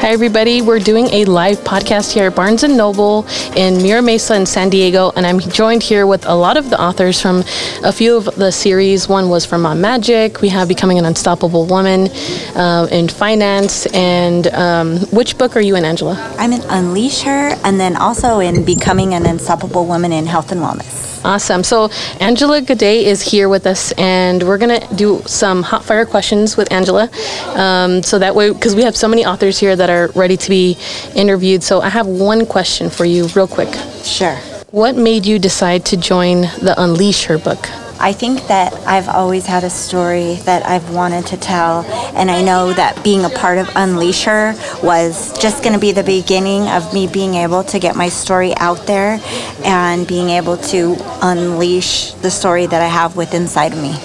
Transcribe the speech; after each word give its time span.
Hi, 0.00 0.12
everybody. 0.12 0.62
We're 0.62 0.78
doing 0.78 1.08
a 1.08 1.26
live 1.26 1.58
podcast 1.58 2.14
here 2.14 2.28
at 2.28 2.34
Barnes 2.34 2.62
& 2.62 2.64
Noble 2.64 3.26
in 3.54 3.82
Mira 3.82 4.00
Mesa 4.00 4.34
in 4.34 4.46
San 4.46 4.70
Diego, 4.70 5.12
and 5.14 5.26
I'm 5.26 5.38
joined 5.40 5.82
here 5.82 6.06
with 6.06 6.24
a 6.24 6.34
lot 6.34 6.56
of 6.56 6.70
the 6.70 6.80
authors 6.80 7.20
from 7.20 7.44
a 7.84 7.92
few 7.92 8.16
of 8.16 8.24
the 8.36 8.50
series. 8.50 9.10
One 9.10 9.28
was 9.28 9.44
from 9.44 9.60
Mom 9.60 9.82
Magic. 9.82 10.40
We 10.40 10.48
have 10.48 10.68
Becoming 10.68 10.98
an 10.98 11.04
Unstoppable 11.04 11.66
Woman 11.66 12.08
uh, 12.56 12.88
in 12.90 13.08
Finance. 13.08 13.84
And 13.92 14.46
um, 14.46 15.00
which 15.12 15.36
book 15.36 15.54
are 15.54 15.60
you 15.60 15.76
in, 15.76 15.84
Angela? 15.84 16.16
I'm 16.38 16.54
in 16.54 16.62
Unleash 16.62 17.20
Her, 17.20 17.50
and 17.62 17.78
then 17.78 17.94
also 17.94 18.40
in 18.40 18.64
Becoming 18.64 19.12
an 19.12 19.26
Unstoppable 19.26 19.84
Woman 19.84 20.12
in 20.12 20.24
Health 20.24 20.50
and 20.50 20.62
Wellness. 20.62 21.09
Awesome. 21.24 21.62
So 21.62 21.90
Angela 22.20 22.62
Godet 22.62 23.04
is 23.04 23.20
here 23.20 23.48
with 23.48 23.66
us, 23.66 23.92
and 23.98 24.42
we're 24.42 24.58
gonna 24.58 24.80
do 24.94 25.22
some 25.26 25.62
hot 25.62 25.84
fire 25.84 26.06
questions 26.06 26.56
with 26.56 26.72
Angela. 26.72 27.10
Um, 27.54 28.02
so 28.02 28.18
that 28.18 28.34
way, 28.34 28.50
because 28.52 28.74
we 28.74 28.82
have 28.82 28.96
so 28.96 29.06
many 29.06 29.26
authors 29.26 29.58
here 29.58 29.76
that 29.76 29.90
are 29.90 30.08
ready 30.14 30.36
to 30.38 30.48
be 30.48 30.78
interviewed. 31.14 31.62
So 31.62 31.80
I 31.80 31.90
have 31.90 32.06
one 32.06 32.46
question 32.46 32.88
for 32.88 33.04
you, 33.04 33.26
real 33.36 33.46
quick. 33.46 33.72
Sure. 34.02 34.36
What 34.70 34.96
made 34.96 35.26
you 35.26 35.38
decide 35.38 35.84
to 35.86 35.96
join 35.96 36.42
the 36.62 36.74
Unleash 36.78 37.24
Her 37.24 37.38
book? 37.38 37.68
I 38.00 38.12
think 38.12 38.46
that 38.46 38.72
I've 38.86 39.08
always 39.08 39.46
had 39.46 39.64
a 39.64 39.70
story 39.70 40.36
that 40.44 40.66
I've 40.66 40.90
wanted 40.90 41.26
to 41.26 41.36
tell, 41.36 41.84
and 42.14 42.30
I 42.30 42.42
know 42.42 42.72
that 42.72 43.02
being 43.04 43.24
a 43.24 43.30
part 43.30 43.58
of 43.58 43.68
Unleash 43.74 44.24
Her 44.24 44.54
was 44.82 45.36
just 45.38 45.62
going 45.62 45.74
to 45.74 45.80
be 45.80 45.92
the 45.92 46.04
beginning 46.04 46.68
of 46.68 46.94
me 46.94 47.06
being 47.06 47.34
able 47.34 47.64
to 47.64 47.78
get 47.78 47.96
my 47.96 48.08
story 48.08 48.56
out 48.56 48.86
there 48.86 49.20
and 49.64 50.06
being 50.06 50.30
able 50.30 50.56
to 50.56 50.96
unleash 51.22 52.12
the 52.12 52.30
story 52.30 52.66
that 52.66 52.80
I 52.80 52.86
have 52.86 53.16
within 53.16 53.40
inside 53.40 53.72
of 53.72 53.82
me. 53.82 53.98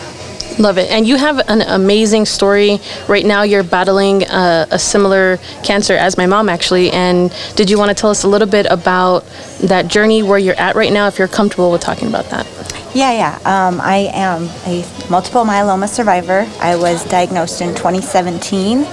Love 0.58 0.78
it. 0.78 0.90
And 0.90 1.06
you 1.06 1.18
have 1.18 1.40
an 1.50 1.62
amazing 1.62 2.26
story. 2.26 2.80
Right 3.08 3.26
now, 3.26 3.44
you're 3.44 3.64
battling 3.64 4.24
a, 4.24 4.68
a, 4.72 4.80
similar 4.80 5.38
cancer 5.64 5.94
as 5.94 6.18
my 6.18 6.26
mom, 6.26 6.48
actually. 6.48 6.92
And 6.92 7.34
did 7.56 7.70
you 7.70 7.78
want 7.78 7.90
to 7.90 7.94
tell 7.96 8.10
us 8.10 8.24
a 8.24 8.28
little 8.28 8.48
bit 8.48 8.66
about 8.70 9.26
that 9.64 9.88
journey, 9.90 10.24
where 10.24 10.40
you're 10.40 10.56
at 10.56 10.76
right 10.76 10.94
now, 10.94 11.08
if 11.08 11.20
you're 11.20 11.28
comfortable 11.28 11.72
with 11.72 11.82
talking 11.82 12.08
about 12.08 12.30
that? 12.30 12.48
Yeah, 12.96 13.12
yeah. 13.12 13.68
Um, 13.68 13.82
I 13.82 14.10
am 14.14 14.46
a 14.66 14.86
multiple 15.10 15.44
myeloma 15.44 15.90
survivor. 15.90 16.48
I 16.62 16.78
was 16.78 17.04
diagnosed 17.04 17.60
in 17.60 17.76
2017 17.76 18.86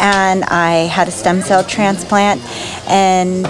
and 0.00 0.42
I 0.46 0.88
had 0.90 1.06
a 1.06 1.12
stem 1.12 1.40
cell 1.40 1.62
transplant. 1.62 2.42
And 2.88 3.46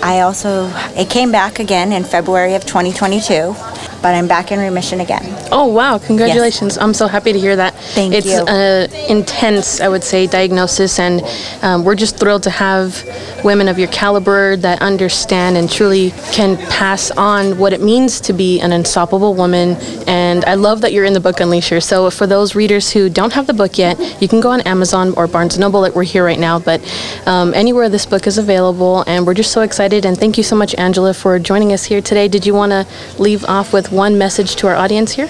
I 0.00 0.20
also, 0.20 0.70
it 0.96 1.10
came 1.10 1.32
back 1.32 1.58
again 1.58 1.90
in 1.92 2.04
February 2.04 2.54
of 2.54 2.66
2022 2.66 3.56
but 4.02 4.14
I'm 4.14 4.28
back 4.28 4.52
in 4.52 4.58
remission 4.58 5.00
again. 5.00 5.22
Oh 5.50 5.66
wow! 5.66 5.98
Congratulations! 5.98 6.74
Yes. 6.74 6.82
I'm 6.82 6.94
so 6.94 7.06
happy 7.06 7.32
to 7.32 7.38
hear 7.38 7.56
that. 7.56 7.74
Thank 7.74 8.14
it's 8.14 8.26
you. 8.26 8.44
It's 8.46 8.50
an 8.50 9.16
intense, 9.16 9.80
I 9.80 9.88
would 9.88 10.04
say, 10.04 10.26
diagnosis, 10.26 10.98
and 10.98 11.22
um, 11.62 11.84
we're 11.84 11.94
just 11.94 12.18
thrilled 12.18 12.42
to 12.44 12.50
have 12.50 13.04
women 13.44 13.68
of 13.68 13.78
your 13.78 13.88
caliber 13.88 14.56
that 14.56 14.82
understand 14.82 15.56
and 15.56 15.70
truly 15.70 16.10
can 16.32 16.56
pass 16.68 17.10
on 17.12 17.58
what 17.58 17.72
it 17.72 17.80
means 17.80 18.20
to 18.22 18.32
be 18.32 18.60
an 18.60 18.72
unstoppable 18.72 19.34
woman. 19.34 19.76
And 20.06 20.17
I 20.28 20.54
love 20.54 20.82
that 20.82 20.92
you're 20.92 21.04
in 21.04 21.14
the 21.14 21.20
book 21.20 21.40
Unleash 21.40 21.70
Her. 21.70 21.80
So 21.80 22.10
for 22.10 22.26
those 22.26 22.54
readers 22.54 22.92
who 22.92 23.08
don't 23.08 23.32
have 23.32 23.46
the 23.46 23.54
book 23.54 23.78
yet, 23.78 23.98
you 24.20 24.28
can 24.28 24.40
go 24.40 24.50
on 24.50 24.60
Amazon 24.62 25.14
or 25.16 25.26
Barnes 25.26 25.58
& 25.58 25.58
Noble. 25.58 25.80
Like 25.80 25.94
we're 25.94 26.02
here 26.02 26.24
right 26.24 26.38
now, 26.38 26.58
but 26.58 26.80
um, 27.26 27.54
anywhere 27.54 27.88
this 27.88 28.04
book 28.04 28.26
is 28.26 28.36
available. 28.36 29.04
And 29.06 29.26
we're 29.26 29.34
just 29.34 29.52
so 29.52 29.62
excited. 29.62 30.04
And 30.04 30.18
thank 30.18 30.36
you 30.36 30.44
so 30.44 30.54
much, 30.54 30.74
Angela, 30.74 31.14
for 31.14 31.38
joining 31.38 31.72
us 31.72 31.84
here 31.84 32.02
today. 32.02 32.28
Did 32.28 32.44
you 32.44 32.52
want 32.52 32.72
to 32.72 32.86
leave 33.18 33.44
off 33.46 33.72
with 33.72 33.90
one 33.90 34.18
message 34.18 34.56
to 34.56 34.68
our 34.68 34.76
audience 34.76 35.12
here? 35.12 35.28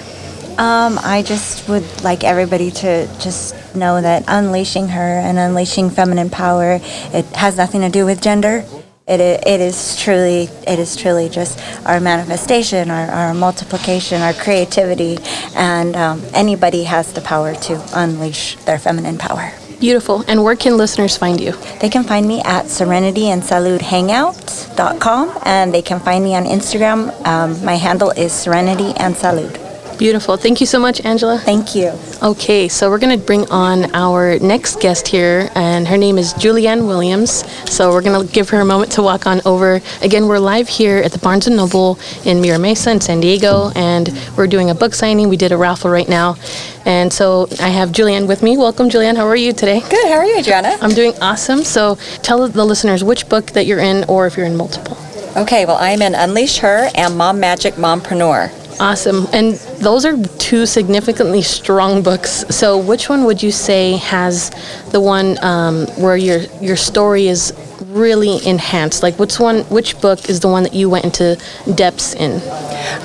Um, 0.57 0.99
I 1.01 1.23
just 1.25 1.69
would 1.69 2.03
like 2.03 2.25
everybody 2.25 2.69
to 2.69 3.07
just 3.19 3.55
know 3.73 4.01
that 4.01 4.25
unleashing 4.27 4.89
her 4.89 5.19
and 5.19 5.37
unleashing 5.37 5.89
feminine 5.89 6.29
power, 6.29 6.79
it 6.81 7.25
has 7.27 7.55
nothing 7.55 7.79
to 7.81 7.89
do 7.89 8.05
with 8.05 8.21
gender. 8.21 8.65
It, 9.09 9.19
it 9.19 9.59
is 9.59 9.97
truly 9.97 10.49
it 10.67 10.77
is 10.77 10.95
truly 10.95 11.29
just 11.29 11.59
our 11.85 11.99
manifestation, 11.99 12.91
our, 12.91 13.09
our 13.09 13.33
multiplication, 13.33 14.21
our 14.21 14.33
creativity, 14.33 15.17
and 15.55 15.95
um, 15.95 16.21
anybody 16.33 16.83
has 16.83 17.11
the 17.13 17.21
power 17.21 17.55
to 17.55 17.83
unleash 17.93 18.55
their 18.65 18.77
feminine 18.77 19.17
power. 19.17 19.51
Beautiful. 19.79 20.25
And 20.27 20.43
where 20.43 20.57
can 20.57 20.75
listeners 20.75 21.15
find 21.15 21.39
you? 21.39 21.53
They 21.79 21.89
can 21.89 22.03
find 22.03 22.27
me 22.27 22.41
at 22.43 22.67
Serenity 22.67 23.29
and 23.29 23.41
Salud 23.41 23.81
Hangout.com 23.81 25.39
and 25.43 25.73
they 25.73 25.81
can 25.81 26.01
find 26.01 26.23
me 26.23 26.35
on 26.35 26.43
Instagram. 26.43 27.09
Um, 27.25 27.63
my 27.63 27.75
handle 27.75 28.11
is 28.11 28.33
Serenity 28.33 28.91
and 28.97 29.15
Salud. 29.15 29.68
Beautiful. 29.99 30.37
Thank 30.37 30.61
you 30.61 30.65
so 30.65 30.79
much, 30.79 31.03
Angela. 31.03 31.37
Thank 31.37 31.75
you. 31.75 31.91
Okay, 32.23 32.69
so 32.69 32.89
we're 32.89 32.99
going 32.99 33.19
to 33.19 33.25
bring 33.25 33.45
on 33.51 33.93
our 33.93 34.39
next 34.39 34.79
guest 34.79 35.09
here, 35.09 35.49
and 35.55 35.85
her 35.85 35.97
name 35.97 36.17
is 36.17 36.33
Julianne 36.35 36.87
Williams. 36.87 37.43
So 37.69 37.91
we're 37.91 38.01
going 38.01 38.25
to 38.25 38.33
give 38.33 38.47
her 38.51 38.61
a 38.61 38.65
moment 38.65 38.93
to 38.93 39.03
walk 39.03 39.27
on 39.27 39.41
over. 39.43 39.81
Again, 40.01 40.29
we're 40.29 40.39
live 40.39 40.69
here 40.69 40.99
at 40.99 41.11
the 41.11 41.19
Barnes 41.19 41.47
& 41.47 41.49
Noble 41.49 41.99
in 42.23 42.39
Mira 42.39 42.57
Mesa 42.57 42.91
in 42.91 43.01
San 43.01 43.19
Diego, 43.19 43.71
and 43.75 44.09
we're 44.37 44.47
doing 44.47 44.69
a 44.69 44.73
book 44.73 44.93
signing. 44.93 45.27
We 45.27 45.35
did 45.35 45.51
a 45.51 45.57
raffle 45.57 45.91
right 45.91 46.07
now. 46.07 46.37
And 46.85 47.11
so 47.11 47.49
I 47.59 47.67
have 47.67 47.89
Julianne 47.89 48.25
with 48.25 48.41
me. 48.41 48.55
Welcome, 48.55 48.89
Julianne. 48.89 49.17
How 49.17 49.27
are 49.27 49.35
you 49.35 49.51
today? 49.51 49.81
Good. 49.81 50.07
How 50.07 50.19
are 50.19 50.25
you, 50.25 50.39
Adriana? 50.39 50.77
I'm 50.79 50.91
doing 50.91 51.13
awesome. 51.21 51.65
So 51.65 51.95
tell 52.23 52.47
the 52.47 52.63
listeners 52.63 53.03
which 53.03 53.27
book 53.27 53.47
that 53.47 53.65
you're 53.65 53.79
in, 53.79 54.05
or 54.05 54.27
if 54.27 54.37
you're 54.37 54.45
in 54.45 54.55
multiple. 54.55 54.97
Okay, 55.35 55.65
well, 55.65 55.77
I'm 55.77 56.01
in 56.01 56.15
Unleash 56.15 56.59
Her 56.59 56.89
and 56.95 57.17
Mom 57.17 57.41
Magic 57.41 57.73
Mompreneur. 57.73 58.55
Awesome. 58.79 59.27
And 59.33 59.55
those 59.81 60.05
are 60.05 60.17
two 60.37 60.65
significantly 60.65 61.41
strong 61.41 62.01
books. 62.01 62.45
So, 62.49 62.77
which 62.77 63.09
one 63.09 63.25
would 63.25 63.43
you 63.43 63.51
say 63.51 63.97
has 63.97 64.51
the 64.91 65.01
one 65.01 65.37
um, 65.43 65.85
where 65.97 66.15
your 66.15 66.39
your 66.61 66.77
story 66.77 67.27
is 67.27 67.53
really 67.87 68.45
enhanced? 68.47 69.03
Like, 69.03 69.19
which 69.19 69.37
one? 69.37 69.63
Which 69.65 69.99
book 69.99 70.29
is 70.29 70.39
the 70.39 70.47
one 70.47 70.63
that 70.63 70.73
you 70.73 70.89
went 70.89 71.03
into 71.03 71.37
depths 71.75 72.13
in? 72.13 72.41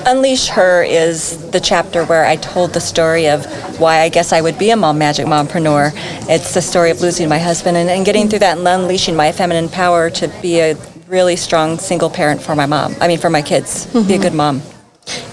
Unleash 0.07 0.47
Her 0.49 0.84
is 0.84 1.51
the 1.51 1.61
chapter 1.61 2.05
where 2.05 2.25
I 2.25 2.37
told 2.37 2.73
the 2.73 2.81
story 2.81 3.29
of 3.29 3.45
why 3.81 4.01
I 4.01 4.09
guess 4.11 4.33
I 4.33 4.41
would 4.41 4.59
be 4.59 4.71
a 4.71 4.77
mom 4.77 4.99
magic 4.99 5.27
mompreneur. 5.27 5.91
It's 6.29 6.55
the 6.55 6.63
story 6.63 6.93
of 6.93 7.01
losing 7.01 7.29
my 7.29 7.39
husband 7.39 7.77
and, 7.77 7.91
and 7.91 8.07
getting 8.07 8.29
through 8.29 8.41
that 8.41 8.59
and 8.59 8.69
unleashing 8.69 9.17
my 9.17 9.33
feminine 9.33 9.69
power 9.69 10.09
to 10.11 10.29
be 10.41 10.61
a 10.61 10.77
really 11.09 11.34
strong 11.34 11.79
single 11.79 12.11
parent 12.11 12.41
for 12.41 12.55
my 12.55 12.67
mom. 12.67 12.95
I 13.01 13.09
mean, 13.09 13.19
for 13.19 13.31
my 13.31 13.43
kids. 13.43 13.87
Mm-hmm. 13.87 14.09
Be 14.09 14.15
a 14.15 14.19
good 14.19 14.34
mom. 14.34 14.63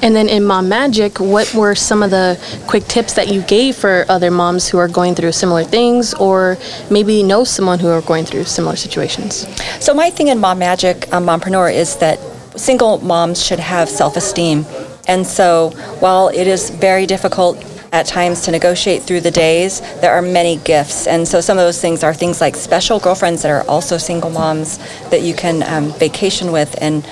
And 0.02 0.16
then 0.16 0.30
in 0.30 0.44
Mom 0.44 0.68
Magic, 0.68 1.20
what 1.20 1.54
were 1.54 1.76
some 1.76 2.02
of 2.02 2.10
the 2.10 2.40
quick 2.68 2.86
tips 2.86 3.14
that 3.14 3.28
you 3.28 3.42
gave 3.44 3.76
for 3.76 4.06
other 4.10 4.32
moms 4.32 4.68
who 4.68 4.78
are 4.78 4.88
going 4.88 5.16
through 5.16 5.32
similar 5.32 5.64
things 5.64 6.14
or 6.16 6.58
maybe 6.90 7.22
know 7.22 7.44
someone 7.44 7.80
who 7.80 7.88
are 7.88 8.02
going 8.02 8.26
through 8.26 8.46
similar 8.46 8.76
situations? 8.76 9.48
So, 9.84 9.94
my 9.94 10.10
thing 10.10 10.30
in 10.30 10.40
Mom 10.40 10.60
Magic, 10.60 11.12
um, 11.14 11.26
Mompreneur, 11.26 11.74
is 11.74 11.98
that 11.98 12.20
single 12.56 12.98
moms 13.00 13.46
should 13.46 13.60
have 13.60 13.90
self 13.90 14.18
esteem. 14.18 14.66
And 15.08 15.26
so, 15.26 15.70
while 16.00 16.30
it 16.30 16.48
is 16.48 16.70
very 16.70 17.06
difficult 17.06 17.64
at 17.92 18.06
times 18.06 18.42
to 18.42 18.52
negotiate 18.52 19.04
through 19.04 19.22
the 19.22 19.32
days, 19.32 19.82
there 20.00 20.14
are 20.14 20.22
many 20.22 20.58
gifts. 20.58 21.08
And 21.08 21.28
so 21.28 21.42
some 21.42 21.58
of 21.58 21.66
those 21.66 21.82
things 21.82 22.04
are 22.04 22.14
things 22.14 22.40
like 22.40 22.56
special 22.56 23.00
girlfriends 23.00 23.42
that 23.42 23.52
are 23.52 23.68
also 23.68 23.98
single 23.98 24.30
moms 24.30 24.78
that 25.10 25.22
you 25.22 25.34
can 25.34 25.62
um, 25.64 25.92
vacation 26.00 26.52
with 26.54 26.74
and 26.82 27.06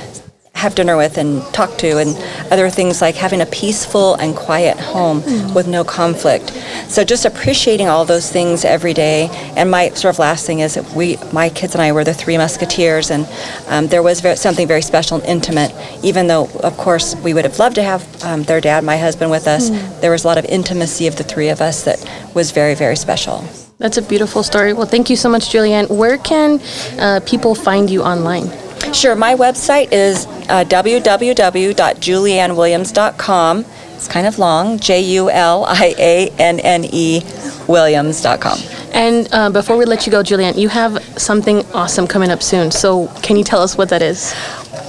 have 0.60 0.76
dinner 0.76 0.98
with 0.98 1.18
and 1.18 1.42
talk 1.54 1.78
to, 1.80 1.98
and 1.98 2.16
other 2.52 2.70
things 2.70 3.02
like 3.02 3.16
having 3.16 3.42
a 3.42 3.46
peaceful 3.48 4.16
and 4.16 4.36
quiet 4.36 4.78
home 4.78 5.22
mm. 5.22 5.56
with 5.56 5.68
no 5.68 5.84
conflict. 5.84 6.52
So 6.88 7.04
just 7.04 7.26
appreciating 7.26 7.88
all 7.88 8.06
those 8.06 8.32
things 8.32 8.66
every 8.66 8.94
day. 8.94 9.30
And 9.56 9.72
my 9.72 9.90
sort 9.90 10.16
of 10.16 10.20
last 10.20 10.46
thing 10.46 10.60
is 10.60 10.74
that 10.76 10.86
we, 10.94 11.18
my 11.32 11.50
kids 11.50 11.74
and 11.76 11.82
I, 11.82 11.92
were 11.92 12.04
the 12.04 12.14
three 12.14 12.38
musketeers, 12.38 13.12
and 13.12 13.28
um, 13.68 13.88
there 13.88 14.04
was 14.04 14.22
very, 14.22 14.36
something 14.36 14.68
very 14.68 14.82
special 14.82 15.18
and 15.18 15.26
intimate. 15.26 15.72
Even 16.04 16.28
though, 16.28 16.50
of 16.64 16.78
course, 16.78 17.16
we 17.24 17.34
would 17.34 17.46
have 17.46 17.58
loved 17.60 17.76
to 17.76 17.84
have 17.84 18.02
um, 18.24 18.44
their 18.44 18.62
dad, 18.62 18.84
my 18.84 18.98
husband, 18.98 19.32
with 19.32 19.48
us, 19.48 19.70
mm. 19.70 20.02
there 20.02 20.12
was 20.12 20.24
a 20.24 20.28
lot 20.28 20.38
of 20.38 20.46
intimacy 20.46 21.08
of 21.08 21.16
the 21.16 21.24
three 21.24 21.50
of 21.50 21.62
us 21.62 21.84
that 21.84 22.00
was 22.36 22.52
very, 22.52 22.76
very 22.76 22.96
special. 22.96 23.44
That's 23.80 23.98
a 23.98 24.02
beautiful 24.02 24.44
story. 24.44 24.74
Well, 24.74 24.86
thank 24.86 25.10
you 25.10 25.16
so 25.16 25.30
much, 25.30 25.54
Julianne. 25.54 25.90
Where 25.90 26.18
can 26.18 26.60
uh, 27.00 27.22
people 27.26 27.56
find 27.56 27.90
you 27.90 28.02
online? 28.04 28.50
Sure. 28.94 29.16
My 29.16 29.36
website 29.36 29.92
is 29.92 30.26
uh, 30.50 30.66
www.juliannewilliams.com. 30.68 33.66
It's 33.96 34.08
kind 34.08 34.28
of 34.28 34.40
long, 34.40 34.80
J 34.80 35.02
U 35.02 35.30
L 35.30 35.66
I 35.66 35.94
A 35.98 36.30
N 36.40 36.60
N 36.60 36.86
E 36.86 37.22
Williams.com. 37.68 38.58
And 38.94 39.28
uh, 39.32 39.50
before 39.52 39.78
we 39.78 39.86
let 39.86 40.06
you 40.06 40.12
go, 40.12 40.22
Julianne, 40.24 40.58
you 40.58 40.70
have 40.70 41.04
something 41.20 41.66
awesome 41.74 42.08
coming 42.08 42.32
up 42.32 42.42
soon. 42.42 42.72
So, 42.72 43.08
can 43.22 43.38
you 43.38 43.44
tell 43.44 43.62
us 43.62 43.78
what 43.78 43.90
that 43.90 44.02
is? 44.02 44.34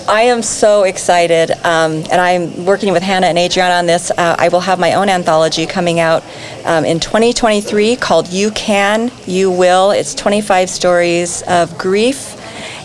I 0.09 0.23
am 0.23 0.43
so 0.43 0.85
excited, 0.85 1.51
um, 1.65 1.93
and 2.11 2.15
I'm 2.15 2.65
working 2.65 2.93
with 2.93 3.03
Hannah 3.03 3.27
and 3.27 3.39
Adriana 3.39 3.75
on 3.75 3.87
this. 3.87 4.11
Uh, 4.11 4.35
I 4.39 4.49
will 4.49 4.61
have 4.61 4.79
my 4.79 4.95
own 4.95 5.09
anthology 5.09 5.67
coming 5.67 6.01
out 6.01 6.25
um, 6.65 6.85
in 6.85 7.01
2023 7.01 7.97
called 7.97 8.29
You 8.29 8.51
Can, 8.53 9.11
You 9.27 9.51
Will. 9.51 9.91
It's 9.91 10.15
25 10.15 10.71
stories 10.71 11.43
of 11.43 11.77
grief 11.77 12.40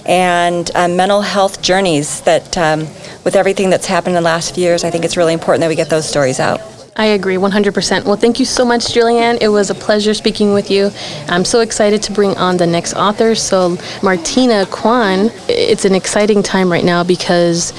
and 0.05 0.69
uh, 0.75 0.87
mental 0.87 1.21
health 1.21 1.61
journeys 1.61 2.21
that, 2.21 2.57
um, 2.57 2.81
with 3.23 3.35
everything 3.35 3.69
that's 3.69 3.85
happened 3.85 4.15
in 4.15 4.23
the 4.23 4.29
last 4.29 4.55
few 4.55 4.63
years, 4.63 4.83
I 4.83 4.91
think 4.91 5.03
it's 5.03 5.17
really 5.17 5.33
important 5.33 5.61
that 5.61 5.67
we 5.67 5.75
get 5.75 5.89
those 5.89 6.07
stories 6.07 6.39
out. 6.39 6.61
I 6.97 7.07
agree 7.07 7.35
100%. 7.35 8.05
Well, 8.05 8.15
thank 8.15 8.39
you 8.39 8.45
so 8.45 8.63
much, 8.63 8.85
Julianne. 8.85 9.39
It 9.41 9.49
was 9.49 9.69
a 9.69 9.75
pleasure 9.75 10.13
speaking 10.13 10.53
with 10.53 10.71
you. 10.71 10.91
I'm 11.27 11.43
so 11.43 11.59
excited 11.59 12.01
to 12.03 12.13
bring 12.13 12.37
on 12.37 12.55
the 12.55 12.65
next 12.65 12.93
author. 12.93 13.35
So, 13.35 13.77
Martina 14.01 14.65
Kwan, 14.67 15.29
it's 15.49 15.83
an 15.83 15.93
exciting 15.93 16.41
time 16.41 16.71
right 16.71 16.85
now 16.85 17.03
because 17.03 17.73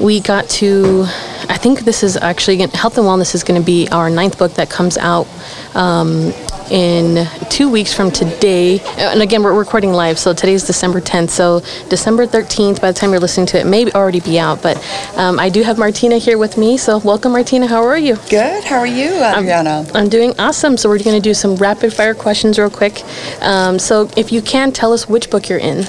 we 0.00 0.20
got 0.20 0.48
to, 0.48 1.04
I 1.50 1.58
think 1.58 1.80
this 1.80 2.02
is 2.02 2.16
actually, 2.16 2.56
Health 2.58 2.96
and 2.96 3.06
Wellness 3.06 3.34
is 3.34 3.44
going 3.44 3.60
to 3.60 3.64
be 3.64 3.88
our 3.88 4.08
ninth 4.08 4.38
book 4.38 4.54
that 4.54 4.70
comes 4.70 4.96
out. 4.96 5.26
Um, 5.74 6.32
in 6.70 7.26
two 7.48 7.70
weeks 7.70 7.92
from 7.94 8.10
today. 8.10 8.80
And 8.98 9.22
again, 9.22 9.42
we're 9.42 9.56
recording 9.56 9.92
live, 9.92 10.18
so 10.18 10.32
today's 10.32 10.64
December 10.64 11.00
10th. 11.00 11.30
So 11.30 11.60
December 11.88 12.26
13th, 12.26 12.80
by 12.80 12.92
the 12.92 12.98
time 12.98 13.10
you're 13.10 13.20
listening 13.20 13.46
to 13.48 13.60
it, 13.60 13.66
may 13.66 13.90
already 13.92 14.20
be 14.20 14.38
out. 14.38 14.62
But 14.62 14.76
um, 15.16 15.38
I 15.38 15.48
do 15.48 15.62
have 15.62 15.78
Martina 15.78 16.18
here 16.18 16.38
with 16.38 16.56
me. 16.56 16.76
So 16.76 16.98
welcome, 16.98 17.32
Martina. 17.32 17.66
How 17.66 17.82
are 17.82 17.98
you? 17.98 18.16
Good. 18.28 18.64
How 18.64 18.78
are 18.78 18.86
you, 18.86 19.14
Adriana? 19.22 19.86
I'm, 19.88 19.96
I'm 19.96 20.08
doing 20.08 20.32
awesome. 20.38 20.76
So 20.76 20.88
we're 20.88 20.98
going 20.98 21.16
to 21.16 21.22
do 21.22 21.34
some 21.34 21.56
rapid 21.56 21.92
fire 21.92 22.14
questions 22.14 22.58
real 22.58 22.70
quick. 22.70 23.02
Um, 23.40 23.78
so 23.78 24.10
if 24.16 24.32
you 24.32 24.42
can, 24.42 24.72
tell 24.72 24.92
us 24.92 25.08
which 25.08 25.30
book 25.30 25.48
you're 25.48 25.58
in. 25.58 25.84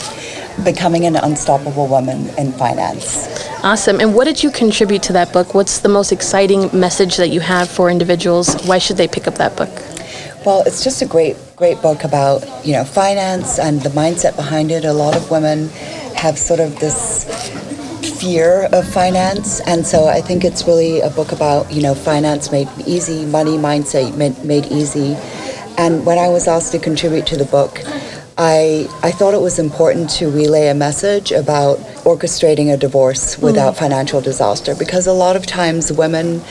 Becoming 0.63 1.05
an 1.05 1.15
Unstoppable 1.15 1.87
Woman 1.87 2.29
in 2.37 2.51
Finance. 2.53 3.47
Awesome. 3.63 3.99
And 3.99 4.15
what 4.15 4.25
did 4.25 4.43
you 4.43 4.51
contribute 4.51 5.03
to 5.03 5.13
that 5.13 5.31
book? 5.33 5.53
What's 5.53 5.79
the 5.79 5.89
most 5.89 6.11
exciting 6.11 6.69
message 6.77 7.17
that 7.17 7.29
you 7.29 7.39
have 7.41 7.69
for 7.69 7.89
individuals? 7.89 8.55
Why 8.65 8.77
should 8.77 8.97
they 8.97 9.07
pick 9.07 9.27
up 9.27 9.35
that 9.35 9.55
book? 9.55 9.69
Well, 10.47 10.63
it's 10.65 10.81
just 10.81 11.01
a 11.01 11.05
great, 11.05 11.35
great 11.57 11.81
book 11.81 12.05
about 12.05 12.41
you 12.65 12.71
know 12.71 12.85
finance 12.85 13.59
and 13.59 13.81
the 13.81 13.89
mindset 13.89 14.37
behind 14.37 14.71
it. 14.71 14.85
A 14.85 14.93
lot 14.93 15.13
of 15.13 15.29
women 15.29 15.67
have 16.15 16.39
sort 16.39 16.61
of 16.61 16.79
this 16.79 17.25
fear 18.17 18.69
of 18.71 18.87
finance, 18.87 19.59
and 19.67 19.85
so 19.85 20.07
I 20.07 20.21
think 20.21 20.45
it's 20.45 20.65
really 20.65 21.01
a 21.01 21.09
book 21.09 21.33
about 21.33 21.69
you 21.69 21.81
know 21.81 21.93
finance 21.93 22.49
made 22.49 22.69
easy, 22.85 23.25
money 23.25 23.57
mindset 23.57 24.15
made, 24.15 24.41
made 24.45 24.67
easy. 24.67 25.17
And 25.77 26.05
when 26.05 26.17
I 26.17 26.29
was 26.29 26.47
asked 26.47 26.71
to 26.71 26.79
contribute 26.79 27.27
to 27.27 27.35
the 27.35 27.43
book, 27.43 27.81
I, 28.37 28.87
I 29.03 29.11
thought 29.11 29.33
it 29.33 29.41
was 29.41 29.59
important 29.59 30.09
to 30.11 30.29
relay 30.29 30.69
a 30.69 30.73
message 30.73 31.33
about 31.33 31.77
orchestrating 32.07 32.73
a 32.73 32.77
divorce 32.77 33.37
without 33.37 33.73
mm. 33.73 33.79
financial 33.79 34.21
disaster 34.21 34.73
because 34.73 35.07
a 35.07 35.11
lot 35.11 35.35
of 35.35 35.45
times 35.45 35.91
women 35.91 36.41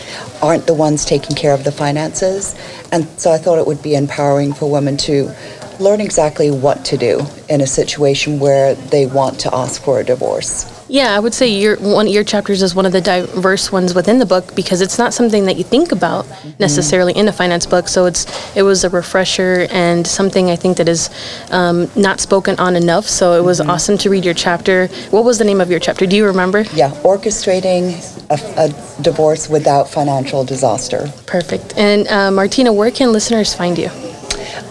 aren't 0.42 0.66
the 0.66 0.74
ones 0.74 1.06
taking 1.06 1.34
care 1.34 1.54
of 1.54 1.64
the 1.64 1.72
finances. 1.72 2.54
And 2.92 3.08
so 3.18 3.32
I 3.32 3.38
thought 3.38 3.58
it 3.58 3.66
would 3.66 3.82
be 3.82 3.94
empowering 3.94 4.52
for 4.52 4.70
women 4.70 4.98
to 5.08 5.34
learn 5.80 6.02
exactly 6.02 6.50
what 6.50 6.84
to 6.84 6.98
do 6.98 7.22
in 7.48 7.62
a 7.62 7.66
situation 7.66 8.38
where 8.38 8.74
they 8.74 9.06
want 9.06 9.40
to 9.40 9.54
ask 9.54 9.82
for 9.82 9.98
a 9.98 10.04
divorce. 10.04 10.75
Yeah, 10.88 11.16
I 11.16 11.18
would 11.18 11.34
say 11.34 11.48
your 11.48 11.76
one 11.76 12.06
your 12.06 12.22
chapters 12.22 12.62
is 12.62 12.74
one 12.74 12.86
of 12.86 12.92
the 12.92 13.00
diverse 13.00 13.72
ones 13.72 13.94
within 13.94 14.18
the 14.18 14.26
book 14.26 14.54
because 14.54 14.80
it's 14.80 14.98
not 14.98 15.12
something 15.12 15.46
that 15.46 15.56
you 15.56 15.64
think 15.64 15.90
about 15.90 16.26
mm-hmm. 16.26 16.50
necessarily 16.60 17.12
in 17.12 17.26
a 17.26 17.32
finance 17.32 17.66
book. 17.66 17.88
So 17.88 18.06
it's 18.06 18.26
it 18.56 18.62
was 18.62 18.84
a 18.84 18.90
refresher 18.90 19.66
and 19.70 20.06
something 20.06 20.50
I 20.50 20.56
think 20.56 20.76
that 20.76 20.88
is 20.88 21.10
um, 21.50 21.90
not 21.96 22.20
spoken 22.20 22.58
on 22.60 22.76
enough. 22.76 23.06
So 23.06 23.32
it 23.32 23.44
was 23.44 23.60
mm-hmm. 23.60 23.70
awesome 23.70 23.98
to 23.98 24.10
read 24.10 24.24
your 24.24 24.34
chapter. 24.34 24.86
What 25.10 25.24
was 25.24 25.38
the 25.38 25.44
name 25.44 25.60
of 25.60 25.70
your 25.70 25.80
chapter? 25.80 26.06
Do 26.06 26.16
you 26.16 26.26
remember? 26.26 26.60
Yeah, 26.72 26.90
orchestrating 27.02 27.98
a, 28.30 28.38
a 28.64 29.02
divorce 29.02 29.48
without 29.48 29.88
financial 29.88 30.44
disaster. 30.44 31.10
Perfect. 31.26 31.74
And 31.76 32.06
uh, 32.08 32.30
Martina, 32.30 32.72
where 32.72 32.90
can 32.92 33.12
listeners 33.12 33.54
find 33.54 33.76
you? 33.76 33.90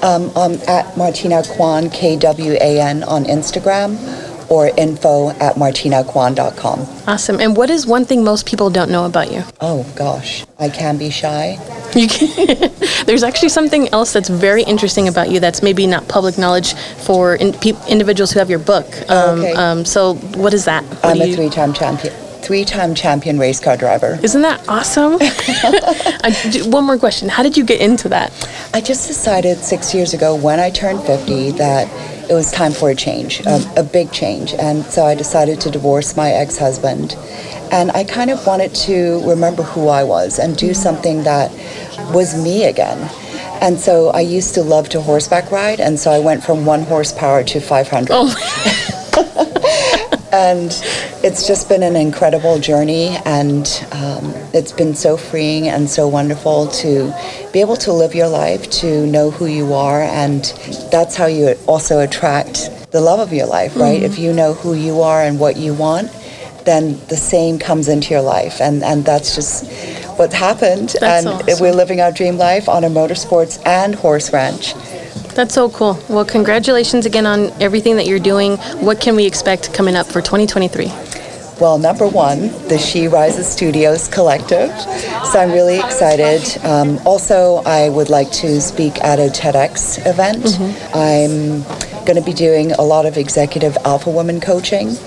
Um, 0.02 0.30
um, 0.36 0.54
at 0.68 0.96
Martina 0.98 1.44
Kwan 1.44 1.90
K 1.90 2.16
W 2.18 2.54
A 2.54 2.80
N 2.80 3.04
on 3.04 3.26
Instagram 3.26 3.98
or 4.50 4.68
info 4.78 5.30
at 5.32 5.56
martinakwan.com. 5.56 6.80
Awesome. 7.08 7.40
And 7.40 7.56
what 7.56 7.70
is 7.70 7.86
one 7.86 8.06
thing 8.06 8.24
most 8.24 8.46
people 8.46 8.70
don't 8.70 8.92
know 8.92 9.06
about 9.06 9.32
you? 9.32 9.44
Oh, 9.62 9.84
gosh. 9.96 10.46
I 10.60 10.70
can 10.70 10.98
be 10.98 11.10
shy. 11.10 11.58
You 11.96 12.08
can, 12.08 12.72
there's 13.06 13.24
actually 13.24 13.50
something 13.50 13.90
else 13.90 14.14
that's 14.14 14.30
very 14.30 14.64
interesting 14.64 15.08
about 15.08 15.30
you 15.30 15.40
that's 15.40 15.62
maybe 15.62 15.88
not 15.88 16.08
public 16.08 16.38
knowledge 16.38 16.74
for 16.74 17.36
in, 17.36 17.54
pe- 17.54 17.74
individuals 17.90 18.32
who 18.32 18.40
have 18.40 18.50
your 18.50 18.60
book. 18.60 18.88
Um, 19.10 19.40
okay. 19.40 19.54
Um, 19.54 19.86
so, 19.86 20.16
what 20.36 20.54
is 20.54 20.66
that? 20.66 20.84
What 20.84 21.06
I'm 21.06 21.22
a 21.22 21.34
three 21.34 21.50
time 21.50 21.74
champion 21.74 22.14
three-time 22.46 22.94
champion 22.94 23.40
race 23.40 23.60
car 23.60 23.76
driver. 23.76 24.20
Isn't 24.22 24.44
that 24.44 24.70
awesome? 24.70 25.14
one 26.72 26.86
more 26.86 26.98
question: 26.98 27.28
How 27.28 27.42
did 27.42 27.58
you 27.58 27.66
get 27.66 27.82
into 27.82 28.08
that? 28.10 28.32
I 28.74 28.82
just 28.82 29.08
decided 29.08 29.58
six 29.58 29.94
years 29.94 30.14
ago 30.14 30.36
when 30.36 30.60
I 30.60 30.70
turned 30.70 31.02
50 31.02 31.52
that 31.52 31.88
it 32.30 32.34
was 32.34 32.52
time 32.52 32.72
for 32.72 32.90
a 32.90 32.96
change, 32.96 33.42
a, 33.46 33.62
a 33.78 33.84
big 33.84 34.12
change. 34.12 34.54
And 34.54 34.84
so 34.86 35.06
I 35.06 35.16
decided 35.16 35.62
to 35.62 35.72
divorce 35.72 36.16
my 36.16 36.32
ex 36.32 36.58
husband. 36.58 37.16
And 37.72 37.92
I 37.92 38.04
kind 38.04 38.30
of 38.30 38.46
wanted 38.46 38.74
to 38.88 39.28
remember 39.28 39.64
who 39.64 39.88
I 39.88 40.04
was 40.04 40.40
and 40.40 40.56
do 40.56 40.74
something 40.74 41.24
that 41.24 41.52
was 42.14 42.42
me 42.42 42.66
again. 42.66 43.10
And 43.62 43.80
so 43.80 44.10
I 44.10 44.20
used 44.22 44.54
to 44.56 44.64
love 44.64 44.90
to 44.90 45.02
horseback 45.02 45.52
ride, 45.52 45.80
and 45.80 46.00
so 46.00 46.12
I 46.12 46.20
went 46.20 46.44
from 46.44 46.66
one 46.66 46.84
horsepower 46.84 47.44
to 47.46 47.60
500. 47.60 48.10
Oh. 48.12 48.28
and 50.34 50.72
it's 51.26 51.48
just 51.48 51.68
been 51.68 51.82
an 51.82 51.96
incredible 51.96 52.60
journey, 52.60 53.18
and 53.26 53.66
um, 53.92 54.32
it's 54.54 54.72
been 54.72 54.94
so 54.94 55.18
freeing 55.18 55.68
and 55.68 55.90
so 55.90 56.08
wonderful 56.08 56.68
to 56.68 57.12
be 57.52 57.62
able 57.62 57.76
to 57.78 57.92
live 57.92 58.14
your 58.14 58.28
life, 58.28 58.70
to 58.70 59.08
know 59.08 59.32
who 59.32 59.48
you 59.48 59.74
are, 59.74 60.04
and 60.04 60.44
that's 60.92 61.16
how 61.16 61.26
you 61.26 61.56
also 61.66 62.02
attract 62.02 62.70
the 62.92 63.02
love 63.02 63.20
of 63.20 63.34
your 63.34 63.48
life, 63.48 63.76
right? 63.76 63.98
Mm-hmm. 63.98 64.06
If 64.06 64.20
you 64.20 64.34
know 64.34 64.54
who 64.54 64.76
you 64.76 65.02
are 65.02 65.24
and 65.24 65.40
what 65.40 65.58
you 65.58 65.74
want, 65.74 66.12
then 66.64 67.00
the 67.08 67.18
same 67.18 67.58
comes 67.58 67.88
into 67.88 68.14
your 68.14 68.22
life, 68.22 68.62
and 68.62 68.84
and 68.84 69.04
that's 69.04 69.34
just 69.34 69.66
what's 70.20 70.36
happened. 70.36 70.90
That's 71.00 71.26
and 71.26 71.42
awesome. 71.42 71.60
we're 71.60 71.74
living 71.74 72.02
our 72.02 72.12
dream 72.12 72.38
life 72.38 72.70
on 72.70 72.84
a 72.84 72.90
motorsports 72.90 73.60
and 73.66 73.96
horse 73.96 74.32
ranch. 74.32 74.76
That's 75.34 75.54
so 75.54 75.70
cool. 75.70 76.00
Well, 76.08 76.24
congratulations 76.24 77.06
again 77.06 77.26
on 77.26 77.50
everything 77.62 77.98
that 77.98 78.06
you're 78.06 78.20
doing. 78.20 78.58
What 78.80 79.02
can 79.02 79.16
we 79.18 79.26
expect 79.26 79.74
coming 79.74 79.96
up 79.96 80.06
for 80.06 80.22
2023? 80.22 80.88
Well, 81.60 81.78
number 81.78 82.06
one, 82.06 82.50
the 82.68 82.78
She 82.78 83.08
Rises 83.08 83.48
Studios 83.48 84.10
Collective. 84.10 84.78
So 84.78 85.40
I'm 85.40 85.52
really 85.52 85.80
excited. 85.80 86.42
Um, 86.66 87.00
also, 87.06 87.62
I 87.66 87.88
would 87.88 88.10
like 88.10 88.30
to 88.34 88.60
speak 88.60 89.02
at 89.02 89.20
a 89.20 89.30
TEDx 89.30 90.06
event. 90.06 90.44
Mm-hmm. 90.44 90.98
I'm 90.98 92.06
going 92.06 92.18
to 92.18 92.22
be 92.22 92.34
doing 92.34 92.74
a 92.74 92.82
lot 92.82 93.06
of 93.06 93.18
executive 93.18 93.78
alpha 93.86 94.10
woman 94.10 94.42
coaching 94.42 94.98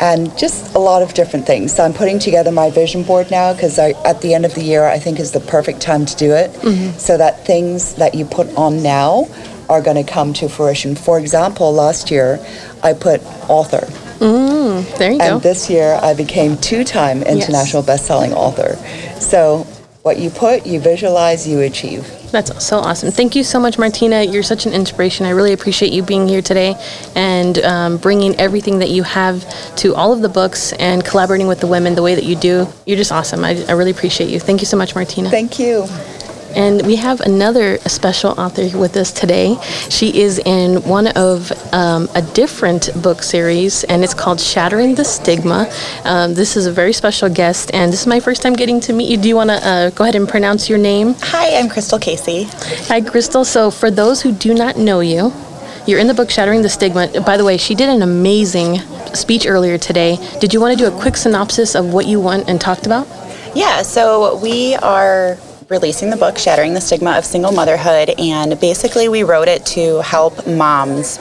and 0.00 0.36
just 0.36 0.74
a 0.74 0.78
lot 0.80 1.02
of 1.02 1.14
different 1.14 1.46
things. 1.46 1.72
So 1.72 1.84
I'm 1.84 1.94
putting 1.94 2.18
together 2.18 2.50
my 2.50 2.68
vision 2.70 3.04
board 3.04 3.30
now 3.30 3.52
because 3.52 3.78
at 3.78 4.20
the 4.22 4.34
end 4.34 4.44
of 4.44 4.54
the 4.54 4.62
year, 4.62 4.84
I 4.84 4.98
think 4.98 5.20
is 5.20 5.30
the 5.30 5.40
perfect 5.40 5.80
time 5.80 6.04
to 6.04 6.16
do 6.16 6.32
it 6.32 6.50
mm-hmm. 6.50 6.98
so 6.98 7.16
that 7.16 7.46
things 7.46 7.94
that 7.94 8.14
you 8.14 8.24
put 8.24 8.52
on 8.56 8.82
now 8.82 9.28
are 9.68 9.80
going 9.80 10.04
to 10.04 10.12
come 10.12 10.32
to 10.34 10.48
fruition. 10.48 10.96
For 10.96 11.18
example, 11.20 11.72
last 11.72 12.10
year 12.10 12.44
I 12.82 12.92
put 12.92 13.22
author. 13.48 13.86
Mm, 14.62 14.98
there 14.98 15.10
you 15.10 15.18
and 15.18 15.28
go. 15.28 15.34
And 15.34 15.42
this 15.42 15.68
year 15.68 15.98
I 16.02 16.14
became 16.14 16.56
two-time 16.56 17.22
international 17.22 17.82
yes. 17.82 17.86
best-selling 17.86 18.32
author. 18.32 18.76
So 19.20 19.66
what 20.02 20.18
you 20.18 20.30
put, 20.30 20.66
you 20.66 20.80
visualize, 20.80 21.46
you 21.46 21.60
achieve. 21.60 22.06
That's 22.30 22.64
so 22.64 22.78
awesome. 22.78 23.10
Thank 23.10 23.36
you 23.36 23.44
so 23.44 23.60
much, 23.60 23.78
Martina. 23.78 24.22
You're 24.22 24.42
such 24.42 24.66
an 24.66 24.72
inspiration. 24.72 25.26
I 25.26 25.30
really 25.30 25.52
appreciate 25.52 25.92
you 25.92 26.02
being 26.02 26.28
here 26.28 26.42
today 26.42 26.74
and 27.14 27.58
um, 27.58 27.96
bringing 27.98 28.34
everything 28.36 28.78
that 28.78 28.90
you 28.90 29.02
have 29.02 29.44
to 29.76 29.94
all 29.94 30.12
of 30.12 30.22
the 30.22 30.28
books 30.28 30.72
and 30.74 31.04
collaborating 31.04 31.46
with 31.46 31.60
the 31.60 31.66
women 31.66 31.94
the 31.94 32.02
way 32.02 32.14
that 32.14 32.24
you 32.24 32.36
do. 32.36 32.66
You're 32.86 32.96
just 32.96 33.12
awesome. 33.12 33.44
I, 33.44 33.64
I 33.68 33.72
really 33.72 33.90
appreciate 33.90 34.30
you. 34.30 34.40
Thank 34.40 34.60
you 34.60 34.66
so 34.66 34.76
much, 34.76 34.94
Martina. 34.94 35.28
Thank 35.28 35.58
you. 35.58 35.86
And 36.54 36.84
we 36.86 36.96
have 36.96 37.20
another 37.20 37.78
special 37.78 38.32
author 38.38 38.76
with 38.76 38.96
us 38.96 39.12
today. 39.12 39.56
She 39.88 40.20
is 40.20 40.38
in 40.38 40.82
one 40.82 41.08
of 41.08 41.50
um, 41.72 42.08
a 42.14 42.22
different 42.22 42.90
book 43.02 43.22
series, 43.22 43.84
and 43.84 44.04
it's 44.04 44.14
called 44.14 44.40
Shattering 44.40 44.94
the 44.94 45.04
Stigma. 45.04 45.72
Um, 46.04 46.34
this 46.34 46.56
is 46.56 46.66
a 46.66 46.72
very 46.72 46.92
special 46.92 47.28
guest, 47.28 47.70
and 47.72 47.92
this 47.92 48.02
is 48.02 48.06
my 48.06 48.20
first 48.20 48.42
time 48.42 48.52
getting 48.52 48.80
to 48.80 48.92
meet 48.92 49.08
you. 49.10 49.16
Do 49.16 49.28
you 49.28 49.36
want 49.36 49.50
to 49.50 49.56
uh, 49.56 49.90
go 49.90 50.04
ahead 50.04 50.14
and 50.14 50.28
pronounce 50.28 50.68
your 50.68 50.78
name? 50.78 51.14
Hi, 51.20 51.56
I'm 51.58 51.68
Krystal 51.68 52.00
Casey. 52.00 52.44
Hi, 52.88 53.00
Krystal. 53.00 53.44
So, 53.46 53.70
for 53.70 53.90
those 53.90 54.22
who 54.22 54.32
do 54.32 54.54
not 54.54 54.76
know 54.76 55.00
you, 55.00 55.32
you're 55.86 55.98
in 55.98 56.06
the 56.06 56.14
book 56.14 56.30
Shattering 56.30 56.62
the 56.62 56.68
Stigma. 56.68 57.08
By 57.26 57.36
the 57.36 57.44
way, 57.44 57.56
she 57.56 57.74
did 57.74 57.88
an 57.88 58.02
amazing 58.02 58.78
speech 59.14 59.46
earlier 59.46 59.78
today. 59.78 60.16
Did 60.40 60.54
you 60.54 60.60
want 60.60 60.78
to 60.78 60.84
do 60.84 60.94
a 60.94 61.00
quick 61.00 61.16
synopsis 61.16 61.74
of 61.74 61.92
what 61.92 62.06
you 62.06 62.20
went 62.20 62.48
and 62.48 62.60
talked 62.60 62.86
about? 62.86 63.08
Yeah, 63.54 63.82
so 63.82 64.38
we 64.38 64.76
are 64.76 65.36
releasing 65.68 66.10
the 66.10 66.16
book 66.16 66.38
Shattering 66.38 66.74
the 66.74 66.80
Stigma 66.80 67.12
of 67.18 67.24
Single 67.24 67.52
Motherhood, 67.52 68.10
and 68.18 68.58
basically 68.60 69.08
we 69.08 69.22
wrote 69.22 69.48
it 69.48 69.64
to 69.66 70.00
help 70.02 70.46
moms 70.46 71.18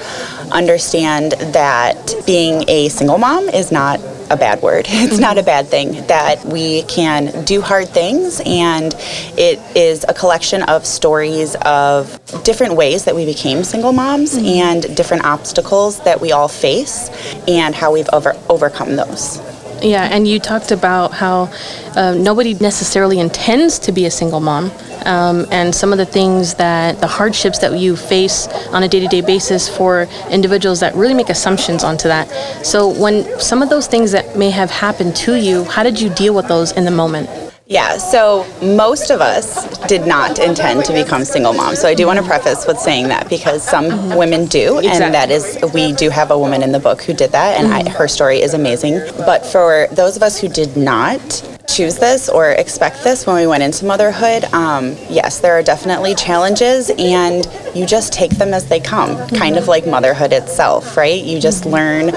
understand 0.52 1.34
that 1.54 2.14
being 2.26 2.64
a 2.70 2.90
single 2.90 3.18
mom 3.18 3.50
is 3.50 3.72
not 3.72 4.00
a 4.30 4.38
bad 4.38 4.62
word. 4.62 4.86
It's 4.90 5.20
not 5.20 5.38
a 5.38 5.44
bad 5.44 5.68
thing. 5.68 6.08
That 6.08 6.46
we 6.46 6.84
can 6.84 7.44
do 7.44 7.62
hard 7.62 7.90
things, 7.90 8.42
and 8.46 8.94
it 9.38 9.60
is 9.76 10.06
a 10.08 10.14
collection 10.14 10.64
of 10.64 10.86
stories 10.86 11.56
of 11.66 12.20
different 12.44 12.76
ways 12.76 13.06
that 13.06 13.16
we 13.16 13.26
became 13.26 13.64
single 13.64 13.94
moms 13.94 14.38
mm-hmm. 14.38 14.46
and 14.46 14.96
different 14.96 15.26
obstacles 15.26 16.00
that 16.04 16.22
we 16.22 16.32
all 16.32 16.48
face 16.48 17.10
and 17.48 17.76
how 17.76 17.92
we've 17.92 18.10
over- 18.14 18.38
overcome 18.50 18.96
those. 18.96 19.40
Yeah, 19.82 20.08
and 20.12 20.28
you 20.28 20.40
talked 20.40 20.72
about 20.72 21.12
how 21.12 21.52
uh, 21.96 22.14
nobody 22.14 22.54
necessarily 22.54 23.20
intends 23.20 23.80
to 23.80 23.92
be 23.92 24.06
a 24.06 24.12
single 24.12 24.40
mom. 24.40 24.72
Um, 25.06 25.48
and 25.50 25.74
some 25.74 25.92
of 25.92 25.98
the 25.98 26.06
things 26.06 26.54
that 26.56 27.02
the 27.02 27.08
hardships 27.08 27.58
that 27.60 27.78
you 27.80 27.96
face 27.96 28.48
on 28.68 28.84
a 28.84 28.88
day-to-day 28.88 29.22
basis 29.22 29.68
for 29.68 30.04
individuals 30.30 30.80
that 30.82 30.94
really 30.94 31.16
make 31.16 31.30
assumptions 31.30 31.84
onto 31.84 32.08
that. 32.08 32.30
So 32.64 32.90
when 32.90 33.40
some 33.40 33.64
of 33.64 33.70
those 33.70 33.88
things 33.88 34.12
that 34.12 34.38
may 34.38 34.52
have 34.52 34.70
happened 34.70 35.16
to 35.18 35.34
you, 35.34 35.64
how 35.64 35.82
did 35.82 36.00
you 36.00 36.10
deal 36.14 36.36
with 36.36 36.48
those 36.48 36.72
in 36.74 36.86
the 36.86 36.92
moment? 36.92 37.51
Yeah, 37.72 38.00
so 38.00 38.46
most 38.62 39.12
of 39.12 39.22
us 39.22 39.66
did 39.88 40.06
not 40.06 40.40
intend 40.40 40.84
to 40.84 40.92
become 40.92 41.24
single 41.24 41.54
moms. 41.54 41.80
So 41.80 41.88
I 41.88 41.94
do 41.94 42.06
want 42.06 42.20
to 42.20 42.26
preface 42.26 42.68
with 42.68 42.78
saying 42.78 43.08
that 43.08 43.30
because 43.30 43.64
some 43.64 43.86
mm-hmm. 43.86 44.18
women 44.18 44.46
do, 44.48 44.80
Exactly. 44.80 45.06
and 45.06 45.14
that 45.14 45.32
is, 45.32 45.58
we 45.74 45.94
do 45.94 46.10
have 46.10 46.32
a 46.32 46.38
woman 46.38 46.64
in 46.64 46.74
the 46.74 46.82
book 46.82 47.02
who 47.02 47.14
did 47.14 47.32
that, 47.32 47.58
and 47.58 47.74
I, 47.74 47.84
mm-hmm. 47.84 47.94
her 47.94 48.10
story 48.10 48.42
is 48.42 48.54
amazing. 48.54 49.00
But 49.20 49.46
for 49.46 49.88
those 49.94 50.18
of 50.18 50.22
us 50.22 50.38
who 50.38 50.50
did 50.50 50.76
not 50.76 51.22
choose 51.66 51.98
this 51.98 52.28
or 52.28 52.50
expect 52.50 53.06
this 53.06 53.26
when 53.26 53.38
we 53.38 53.48
went 53.48 53.64
into 53.64 53.86
motherhood, 53.86 54.44
um, 54.54 54.98
yes, 55.10 55.40
there 55.40 55.54
are 55.54 55.64
definitely 55.64 56.14
challenges, 56.14 56.92
and 56.98 57.48
you 57.74 57.86
just 57.86 58.12
take 58.12 58.32
them 58.32 58.54
as 58.54 58.68
they 58.68 58.82
come, 58.82 59.16
kind 59.30 59.56
of 59.56 59.62
mm-hmm. 59.62 59.70
like 59.70 59.88
motherhood 59.88 60.34
itself, 60.34 60.98
right? 60.98 61.24
You 61.24 61.40
just 61.40 61.66
learn 61.66 62.12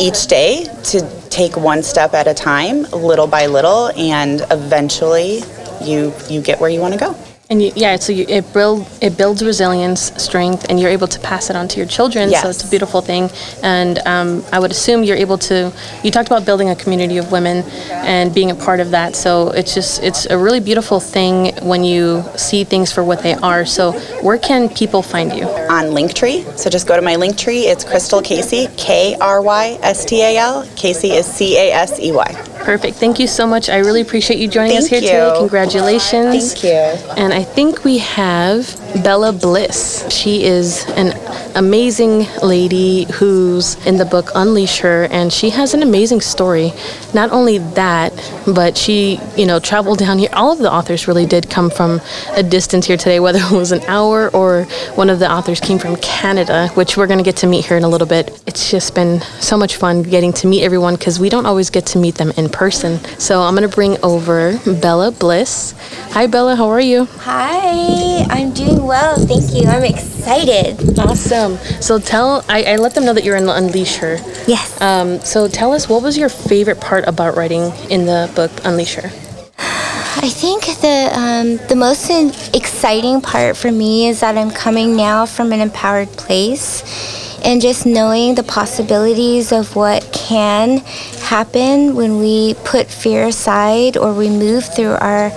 each 0.00 0.26
day 0.26 0.64
to 0.86 1.19
take 1.30 1.56
one 1.56 1.82
step 1.82 2.12
at 2.12 2.26
a 2.26 2.34
time, 2.34 2.82
little 2.90 3.26
by 3.26 3.46
little, 3.46 3.90
and 3.96 4.42
eventually 4.50 5.42
you 5.82 6.12
you 6.28 6.42
get 6.42 6.60
where 6.60 6.70
you 6.70 6.80
want 6.80 6.92
to 6.94 7.00
go. 7.00 7.29
And 7.50 7.60
you, 7.60 7.72
yeah, 7.74 7.96
so 7.96 8.12
you, 8.12 8.26
it 8.28 8.52
build 8.52 8.88
it 9.02 9.18
builds 9.18 9.44
resilience, 9.44 10.12
strength, 10.22 10.66
and 10.68 10.78
you're 10.78 10.90
able 10.90 11.08
to 11.08 11.18
pass 11.18 11.50
it 11.50 11.56
on 11.56 11.66
to 11.66 11.78
your 11.78 11.86
children. 11.86 12.30
So 12.42 12.48
it's 12.48 12.62
a 12.62 12.70
beautiful 12.70 13.00
thing. 13.00 13.28
And 13.64 13.98
um, 14.06 14.44
I 14.52 14.60
would 14.60 14.70
assume 14.70 15.02
you're 15.02 15.16
able 15.16 15.36
to. 15.38 15.72
You 16.04 16.12
talked 16.12 16.28
about 16.28 16.46
building 16.46 16.70
a 16.70 16.76
community 16.76 17.18
of 17.18 17.32
women 17.32 17.64
and 17.90 18.32
being 18.32 18.52
a 18.52 18.54
part 18.54 18.78
of 18.78 18.92
that. 18.92 19.16
So 19.16 19.48
it's 19.50 19.74
just 19.74 20.00
it's 20.00 20.26
a 20.26 20.38
really 20.38 20.60
beautiful 20.60 21.00
thing 21.00 21.52
when 21.66 21.82
you 21.82 22.22
see 22.36 22.62
things 22.62 22.92
for 22.92 23.02
what 23.02 23.24
they 23.24 23.34
are. 23.34 23.66
So 23.66 23.98
where 24.22 24.38
can 24.38 24.68
people 24.68 25.02
find 25.02 25.32
you? 25.32 25.46
On 25.46 25.86
Linktree, 25.86 26.56
so 26.56 26.70
just 26.70 26.86
go 26.86 26.94
to 26.94 27.02
my 27.02 27.16
Linktree. 27.16 27.64
It's 27.64 27.84
Krystal 27.84 28.24
Casey, 28.24 28.68
K 28.76 29.16
R 29.20 29.42
Y 29.42 29.76
S 29.82 30.04
T 30.04 30.22
A 30.22 30.36
L. 30.36 30.68
Casey 30.76 31.10
is 31.10 31.26
C 31.26 31.56
A 31.58 31.72
S 31.72 31.98
E 31.98 32.12
Y. 32.12 32.49
Perfect. 32.64 32.96
Thank 32.96 33.18
you 33.18 33.26
so 33.26 33.46
much. 33.46 33.68
I 33.68 33.78
really 33.78 34.00
appreciate 34.00 34.38
you 34.38 34.48
joining 34.48 34.76
us 34.76 34.86
here 34.86 35.00
Thank 35.00 35.12
today. 35.12 35.38
Congratulations. 35.38 36.54
Thank 36.54 36.64
you. 36.64 37.12
And 37.16 37.32
I 37.32 37.42
think 37.42 37.84
we 37.84 37.98
have 37.98 38.79
Bella 39.02 39.32
Bliss. 39.32 40.04
She 40.10 40.44
is 40.44 40.84
an 40.90 41.12
amazing 41.56 42.26
lady 42.42 43.04
who's 43.12 43.74
in 43.86 43.96
the 43.96 44.04
book 44.04 44.30
Unleash 44.34 44.78
Her, 44.80 45.04
and 45.10 45.32
she 45.32 45.50
has 45.50 45.74
an 45.74 45.82
amazing 45.82 46.20
story. 46.20 46.72
Not 47.14 47.30
only 47.30 47.58
that, 47.58 48.12
but 48.46 48.76
she, 48.76 49.20
you 49.36 49.46
know, 49.46 49.60
traveled 49.60 49.98
down 49.98 50.18
here. 50.18 50.28
All 50.32 50.52
of 50.52 50.58
the 50.58 50.72
authors 50.72 51.06
really 51.08 51.26
did 51.26 51.48
come 51.48 51.70
from 51.70 52.00
a 52.32 52.42
distance 52.42 52.86
here 52.86 52.96
today, 52.96 53.20
whether 53.20 53.38
it 53.42 53.52
was 53.52 53.72
an 53.72 53.82
hour 53.82 54.28
or 54.30 54.64
one 54.94 55.10
of 55.10 55.18
the 55.18 55.30
authors 55.30 55.60
came 55.60 55.78
from 55.78 55.96
Canada, 55.96 56.68
which 56.74 56.96
we're 56.96 57.06
going 57.06 57.18
to 57.18 57.24
get 57.24 57.36
to 57.38 57.46
meet 57.46 57.64
her 57.66 57.76
in 57.76 57.84
a 57.84 57.88
little 57.88 58.08
bit. 58.08 58.42
It's 58.46 58.70
just 58.70 58.94
been 58.94 59.20
so 59.40 59.56
much 59.56 59.76
fun 59.76 60.02
getting 60.02 60.32
to 60.34 60.46
meet 60.46 60.62
everyone 60.62 60.96
because 60.96 61.20
we 61.20 61.28
don't 61.28 61.46
always 61.46 61.70
get 61.70 61.86
to 61.86 61.98
meet 61.98 62.16
them 62.16 62.32
in 62.36 62.48
person. 62.48 62.98
So 63.18 63.42
I'm 63.42 63.54
going 63.54 63.68
to 63.68 63.74
bring 63.74 64.02
over 64.02 64.58
Bella 64.80 65.12
Bliss. 65.12 65.74
Hi, 66.10 66.26
Bella. 66.26 66.56
How 66.56 66.68
are 66.68 66.80
you? 66.80 67.04
Hi, 67.20 68.24
I'm 68.30 68.52
doing 68.52 68.79
well. 68.90 69.14
Thank 69.14 69.54
you. 69.54 69.70
I'm 69.70 69.84
excited. 69.84 70.98
Awesome. 70.98 71.56
So 71.80 72.00
tell, 72.00 72.44
I, 72.48 72.64
I 72.72 72.76
let 72.76 72.96
them 72.96 73.04
know 73.04 73.14
that 73.14 73.22
you're 73.22 73.36
in 73.36 73.48
Unleash 73.48 73.96
Her. 73.98 74.16
Yes. 74.48 74.80
Um, 74.80 75.20
so 75.20 75.46
tell 75.46 75.72
us, 75.72 75.88
what 75.88 76.02
was 76.02 76.18
your 76.18 76.28
favorite 76.28 76.80
part 76.80 77.06
about 77.06 77.36
writing 77.36 77.70
in 77.88 78.04
the 78.04 78.28
book 78.34 78.50
Unleash 78.64 78.96
Her? 78.96 79.08
I 80.22 80.28
think 80.28 80.64
the 80.82 81.08
um, 81.14 81.68
the 81.68 81.76
most 81.76 82.10
exciting 82.52 83.20
part 83.20 83.56
for 83.56 83.70
me 83.70 84.08
is 84.08 84.20
that 84.20 84.36
I'm 84.36 84.50
coming 84.50 84.96
now 84.96 85.24
from 85.24 85.52
an 85.52 85.60
empowered 85.60 86.08
place, 86.08 86.82
and 87.44 87.60
just 87.60 87.86
knowing 87.86 88.34
the 88.34 88.42
possibilities 88.42 89.52
of 89.52 89.76
what 89.76 90.10
can 90.12 90.78
happen 91.22 91.94
when 91.94 92.18
we 92.18 92.54
put 92.64 92.86
fear 92.86 93.26
aside 93.28 93.96
or 93.96 94.12
we 94.12 94.28
move 94.28 94.64
through 94.74 94.94
our 94.94 95.30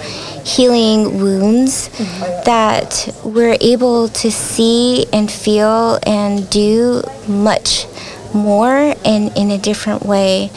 healing 0.46 1.20
wounds. 1.20 1.90
Mm-hmm. 1.90 2.44
That 2.46 3.16
we're 3.24 3.58
able 3.62 4.10
to 4.10 4.32
see 4.32 5.06
and 5.14 5.32
feel 5.32 6.00
and 6.06 6.50
do 6.50 7.02
much 7.28 7.86
more 8.34 8.96
and 9.06 9.36
in 9.38 9.52
a 9.52 9.58
different 9.58 10.04
way. 10.04 10.52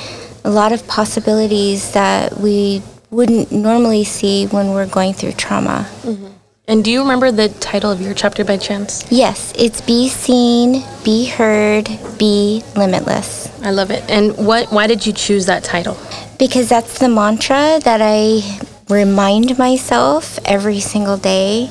A 0.44 0.50
lot 0.50 0.72
of 0.72 0.86
possibilities 0.86 1.92
that 1.92 2.38
we 2.38 2.82
wouldn't 3.10 3.52
normally 3.52 4.04
see 4.04 4.46
when 4.46 4.70
we're 4.70 4.86
going 4.86 5.12
through 5.12 5.32
trauma. 5.32 5.86
Mm-hmm. 6.02 6.36
And 6.68 6.85
do 6.85 6.90
you 6.90 7.02
remember 7.02 7.30
the 7.30 7.49
title 7.49 7.92
of 7.92 8.00
your 8.00 8.12
chapter 8.12 8.44
by 8.44 8.56
chance? 8.56 9.06
Yes, 9.08 9.52
it's 9.56 9.80
be 9.80 10.08
seen, 10.08 10.85
be 11.04 11.26
heard, 11.26 11.88
be 12.18 12.64
limitless. 12.75 13.49
I 13.62 13.70
love 13.70 13.92
it. 13.92 14.02
And 14.11 14.37
what? 14.37 14.73
Why 14.73 14.88
did 14.88 15.06
you 15.06 15.12
choose 15.12 15.46
that 15.46 15.62
title? 15.62 15.96
Because 16.40 16.68
that's 16.68 16.99
the 16.99 17.08
mantra 17.08 17.78
that 17.85 18.00
I 18.02 18.42
remind 18.88 19.56
myself 19.58 20.40
every 20.44 20.80
single 20.80 21.16
day. 21.16 21.70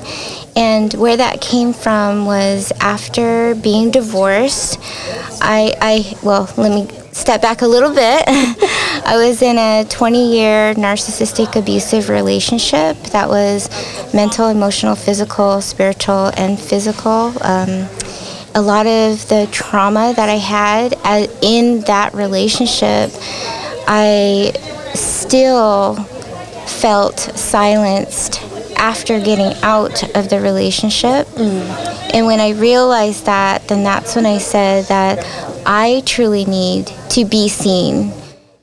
And 0.56 0.94
where 0.94 1.18
that 1.18 1.42
came 1.42 1.74
from 1.74 2.26
was 2.26 2.72
after 2.80 3.54
being 3.56 3.92
divorced. 3.92 4.80
I, 5.42 5.76
I 5.82 6.18
well, 6.24 6.50
let 6.56 6.72
me 6.72 7.05
step 7.16 7.42
back 7.42 7.62
a 7.62 7.68
little 7.68 7.90
bit. 7.90 8.24
I 8.28 9.16
was 9.16 9.42
in 9.42 9.58
a 9.58 9.86
20 9.90 10.34
year 10.36 10.74
narcissistic 10.76 11.56
abusive 11.56 12.10
relationship 12.10 12.98
that 13.14 13.30
was 13.30 13.70
mental, 14.14 14.50
emotional, 14.50 14.96
physical, 14.96 15.62
spiritual, 15.62 16.32
and 16.36 16.60
physical. 16.60 17.34
Um, 17.42 17.88
a 18.54 18.62
lot 18.62 18.86
of 18.86 19.28
the 19.30 19.48
trauma 19.52 20.14
that 20.16 20.30
I 20.30 20.36
had 20.36 20.94
in 21.42 21.82
that 21.82 22.14
relationship, 22.14 23.12
I 23.88 24.52
still 24.94 25.96
felt 26.66 27.20
silenced 27.20 28.42
after 28.76 29.22
getting 29.22 29.54
out 29.64 30.04
of 30.16 30.30
the 30.30 30.42
relationship. 30.42 31.28
And 31.38 32.26
when 32.26 32.40
I 32.42 32.52
realized 32.52 33.26
that, 33.26 33.68
then 33.70 33.84
that's 33.84 34.16
when 34.16 34.26
I 34.26 34.38
said 34.38 34.86
that 34.86 35.55
I 35.66 36.04
truly 36.06 36.46
need 36.46 36.88
to 37.10 37.26
be 37.26 37.50
seen. 37.50 38.14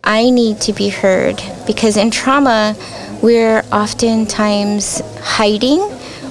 I 0.04 0.30
need 0.30 0.60
to 0.62 0.72
be 0.72 0.88
heard 0.88 1.42
because 1.66 1.96
in 1.96 2.10
trauma, 2.10 2.76
we're 3.22 3.60
oftentimes 3.72 5.00
hiding 5.20 5.80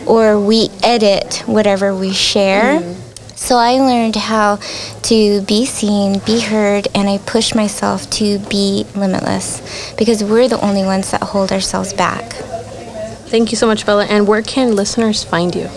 or 0.06 0.40
we 0.40 0.70
edit 0.84 1.44
whatever 1.46 1.96
we 1.96 2.14
share. 2.14 2.80
Mm-hmm. 2.80 3.02
So 3.36 3.56
I 3.56 3.74
learned 3.80 4.16
how 4.16 4.58
to 5.04 5.42
be 5.42 5.66
seen, 5.66 6.20
be 6.26 6.42
heard, 6.42 6.88
and 6.94 7.10
I 7.10 7.18
push 7.18 7.56
myself 7.56 8.10
to 8.12 8.38
be 8.50 8.86
limitless 8.96 9.94
because 9.98 10.24
we're 10.24 10.48
the 10.48 10.62
only 10.62 10.84
ones 10.84 11.12
that 11.12 11.24
hold 11.24 11.52
ourselves 11.52 11.92
back. 11.92 12.34
Thank 13.32 13.52
you 13.52 13.58
so 13.58 13.66
much, 13.66 13.86
Bella. 13.86 14.06
And 14.06 14.28
where 14.28 14.42
can 14.42 14.76
listeners 14.76 15.24
find 15.24 15.56
you? 15.56 15.70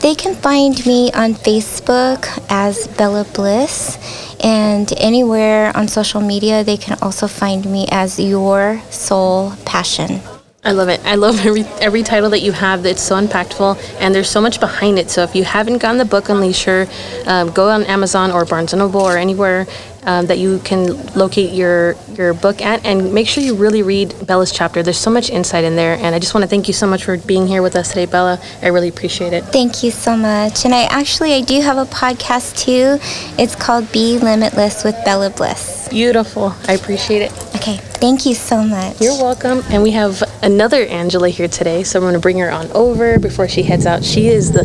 They 0.00 0.14
can 0.14 0.34
find 0.34 0.84
me 0.86 1.12
on 1.12 1.34
Facebook 1.34 2.26
as 2.48 2.88
Bella 2.88 3.24
Bliss, 3.34 3.98
and 4.40 4.92
anywhere 4.98 5.76
on 5.76 5.88
social 5.88 6.20
media, 6.20 6.64
they 6.64 6.76
can 6.76 6.98
also 7.02 7.26
find 7.26 7.64
me 7.66 7.86
as 7.90 8.18
Your 8.18 8.80
Soul 8.90 9.52
Passion. 9.64 10.20
I 10.66 10.72
love 10.72 10.88
it. 10.88 11.00
I 11.04 11.14
love 11.14 11.46
every 11.46 11.62
every 11.80 12.02
title 12.02 12.30
that 12.30 12.40
you 12.40 12.50
have. 12.50 12.84
It's 12.86 13.00
so 13.00 13.14
impactful, 13.14 13.78
and 14.00 14.12
there's 14.12 14.28
so 14.28 14.40
much 14.40 14.58
behind 14.58 14.98
it. 14.98 15.10
So 15.10 15.22
if 15.22 15.36
you 15.36 15.44
haven't 15.44 15.78
gotten 15.78 15.96
the 15.96 16.04
book 16.04 16.28
Unleash 16.28 16.64
Her, 16.64 16.88
um, 17.24 17.52
go 17.52 17.68
on 17.68 17.84
Amazon 17.84 18.32
or 18.32 18.44
Barnes 18.44 18.72
and 18.72 18.80
Noble 18.80 19.02
or 19.02 19.16
anywhere 19.16 19.68
um, 20.02 20.26
that 20.26 20.38
you 20.38 20.58
can 20.64 20.96
locate 21.14 21.52
your 21.52 21.94
your 22.16 22.34
book 22.34 22.60
at, 22.62 22.84
and 22.84 23.14
make 23.14 23.28
sure 23.28 23.44
you 23.44 23.54
really 23.54 23.84
read 23.84 24.12
Bella's 24.26 24.50
chapter. 24.50 24.82
There's 24.82 24.98
so 24.98 25.10
much 25.10 25.30
insight 25.30 25.62
in 25.62 25.76
there, 25.76 25.94
and 25.94 26.16
I 26.16 26.18
just 26.18 26.34
want 26.34 26.42
to 26.42 26.48
thank 26.48 26.66
you 26.66 26.74
so 26.74 26.88
much 26.88 27.04
for 27.04 27.16
being 27.16 27.46
here 27.46 27.62
with 27.62 27.76
us 27.76 27.90
today, 27.90 28.06
Bella. 28.06 28.40
I 28.60 28.66
really 28.66 28.88
appreciate 28.88 29.32
it. 29.32 29.44
Thank 29.44 29.84
you 29.84 29.92
so 29.92 30.16
much. 30.16 30.64
And 30.64 30.74
I 30.74 30.82
actually 30.84 31.34
I 31.34 31.42
do 31.42 31.60
have 31.60 31.78
a 31.78 31.84
podcast 31.84 32.58
too. 32.58 32.98
It's 33.40 33.54
called 33.54 33.92
Be 33.92 34.18
Limitless 34.18 34.82
with 34.82 34.96
Bella 35.04 35.30
Bliss. 35.30 35.75
Beautiful. 35.88 36.54
I 36.68 36.74
appreciate 36.74 37.22
it. 37.22 37.32
Okay, 37.56 37.78
thank 37.78 38.26
you 38.26 38.34
so 38.34 38.62
much. 38.62 39.00
You're 39.00 39.20
welcome. 39.20 39.62
And 39.70 39.82
we 39.82 39.92
have 39.92 40.22
another 40.42 40.84
Angela 40.86 41.28
here 41.28 41.48
today, 41.48 41.82
so 41.82 41.98
I'm 41.98 42.02
going 42.04 42.14
to 42.14 42.20
bring 42.20 42.38
her 42.38 42.50
on 42.50 42.70
over 42.72 43.18
before 43.18 43.48
she 43.48 43.62
heads 43.62 43.86
out. 43.86 44.04
She 44.04 44.28
is 44.28 44.52
the 44.52 44.64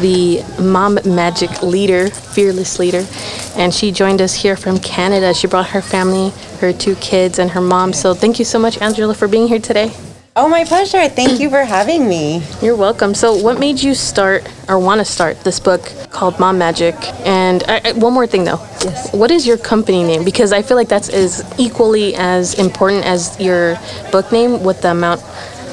the 0.00 0.44
mom 0.62 0.98
magic 1.04 1.62
leader, 1.62 2.08
fearless 2.10 2.78
leader, 2.78 3.06
and 3.56 3.72
she 3.72 3.92
joined 3.92 4.20
us 4.20 4.34
here 4.34 4.56
from 4.56 4.78
Canada. 4.78 5.32
She 5.34 5.46
brought 5.46 5.70
her 5.70 5.82
family, 5.82 6.30
her 6.60 6.72
two 6.72 6.96
kids, 6.96 7.38
and 7.38 7.50
her 7.52 7.60
mom. 7.60 7.92
So 7.92 8.14
thank 8.14 8.38
you 8.38 8.44
so 8.44 8.58
much, 8.58 8.80
Angela, 8.80 9.14
for 9.14 9.28
being 9.28 9.48
here 9.48 9.60
today. 9.60 9.92
Oh, 10.38 10.50
my 10.50 10.64
pleasure. 10.64 11.08
Thank 11.08 11.40
you 11.40 11.48
for 11.48 11.64
having 11.64 12.06
me. 12.06 12.42
You're 12.60 12.76
welcome. 12.76 13.14
So, 13.14 13.34
what 13.34 13.58
made 13.58 13.82
you 13.82 13.94
start 13.94 14.46
or 14.68 14.78
want 14.78 14.98
to 14.98 15.04
start 15.06 15.40
this 15.44 15.58
book 15.58 15.90
called 16.10 16.38
Mom 16.38 16.58
Magic? 16.58 16.94
And 17.26 17.62
I, 17.66 17.80
I- 17.86 17.92
one 17.92 18.12
more 18.12 18.26
thing, 18.26 18.44
though. 18.44 18.60
Yes. 18.84 19.10
What 19.14 19.30
is 19.30 19.46
your 19.46 19.56
company 19.56 20.02
name? 20.04 20.24
Because 20.26 20.52
I 20.52 20.60
feel 20.60 20.76
like 20.76 20.88
that's 20.88 21.08
as 21.08 21.42
equally 21.58 22.14
as 22.16 22.52
important 22.58 23.06
as 23.06 23.40
your 23.40 23.78
book 24.12 24.30
name 24.30 24.62
with 24.62 24.82
the 24.82 24.90
amount, 24.90 25.22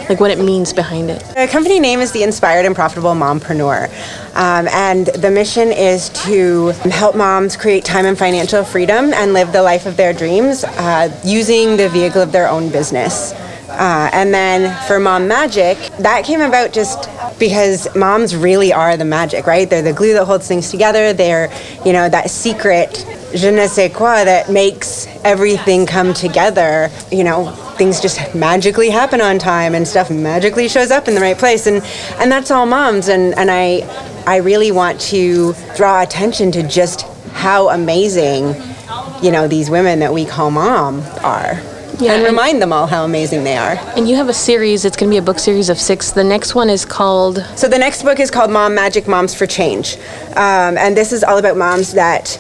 like 0.07 0.21
what 0.21 0.31
it 0.31 0.39
means 0.39 0.71
behind 0.71 1.09
it. 1.09 1.19
The 1.35 1.49
company 1.51 1.81
name 1.81 1.99
is 1.99 2.13
the 2.13 2.23
Inspired 2.23 2.65
and 2.65 2.73
Profitable 2.73 3.11
Mompreneur. 3.15 3.89
Um, 4.33 4.69
and 4.69 5.07
the 5.07 5.29
mission 5.29 5.73
is 5.73 6.07
to 6.23 6.67
help 6.89 7.17
moms 7.17 7.57
create 7.57 7.83
time 7.83 8.05
and 8.05 8.17
financial 8.17 8.63
freedom 8.63 9.13
and 9.13 9.33
live 9.33 9.51
the 9.51 9.61
life 9.61 9.85
of 9.85 9.97
their 9.97 10.13
dreams 10.13 10.63
uh, 10.63 11.09
using 11.25 11.75
the 11.75 11.89
vehicle 11.89 12.21
of 12.21 12.31
their 12.31 12.47
own 12.47 12.69
business. 12.69 13.33
Uh, 13.73 14.09
and 14.13 14.33
then 14.33 14.75
for 14.87 14.99
Mom 14.99 15.27
Magic, 15.27 15.77
that 15.99 16.23
came 16.25 16.41
about 16.41 16.73
just 16.73 17.09
because 17.39 17.93
moms 17.95 18.35
really 18.35 18.71
are 18.71 18.95
the 18.97 19.05
magic, 19.05 19.47
right? 19.47 19.67
They're 19.69 19.81
the 19.81 19.93
glue 19.93 20.13
that 20.13 20.25
holds 20.25 20.47
things 20.47 20.69
together. 20.69 21.11
They're, 21.11 21.51
you 21.83 21.91
know, 21.91 22.07
that 22.07 22.29
secret 22.29 23.03
je 23.33 23.51
ne 23.51 23.67
sais 23.67 23.91
quoi 23.91 24.23
that 24.23 24.49
makes 24.51 25.07
everything 25.23 25.87
come 25.87 26.13
together. 26.13 26.89
You 27.11 27.23
know, 27.23 27.51
things 27.77 27.99
just 27.99 28.35
magically 28.35 28.91
happen 28.91 29.21
on 29.21 29.39
time 29.39 29.73
and 29.73 29.87
stuff 29.87 30.11
magically 30.11 30.67
shows 30.67 30.91
up 30.91 31.07
in 31.07 31.15
the 31.15 31.21
right 31.21 31.37
place. 31.37 31.65
And, 31.65 31.83
and 32.19 32.31
that's 32.31 32.51
all 32.51 32.67
moms. 32.67 33.07
And, 33.07 33.33
and 33.37 33.49
I, 33.49 33.81
I 34.27 34.37
really 34.37 34.71
want 34.71 35.01
to 35.01 35.55
draw 35.75 36.03
attention 36.03 36.51
to 36.51 36.63
just 36.63 37.01
how 37.31 37.69
amazing, 37.69 38.55
you 39.23 39.31
know, 39.31 39.47
these 39.47 39.69
women 39.69 39.99
that 39.99 40.13
we 40.13 40.25
call 40.25 40.51
mom 40.51 41.01
are. 41.23 41.59
Yeah, 41.99 42.15
and 42.15 42.23
remind 42.23 42.61
them 42.61 42.73
all 42.73 42.87
how 42.87 43.05
amazing 43.05 43.43
they 43.43 43.55
are. 43.55 43.77
And 43.95 44.09
you 44.09 44.15
have 44.15 44.27
a 44.27 44.33
series, 44.33 44.83
it's 44.83 44.97
going 44.97 45.09
to 45.09 45.13
be 45.13 45.19
a 45.19 45.21
book 45.21 45.37
series 45.37 45.69
of 45.69 45.77
six. 45.77 46.11
The 46.11 46.23
next 46.23 46.55
one 46.55 46.69
is 46.69 46.85
called 46.85 47.45
So 47.55 47.67
the 47.67 47.77
next 47.77 48.03
book 48.03 48.19
is 48.19 48.31
called 48.31 48.51
Mom 48.51 48.73
Magic 48.73 49.07
Moms 49.07 49.35
for 49.35 49.45
Change. 49.45 49.97
Um, 50.35 50.77
and 50.77 50.97
this 50.97 51.13
is 51.13 51.23
all 51.23 51.37
about 51.37 51.55
moms 51.55 51.93
that 51.93 52.37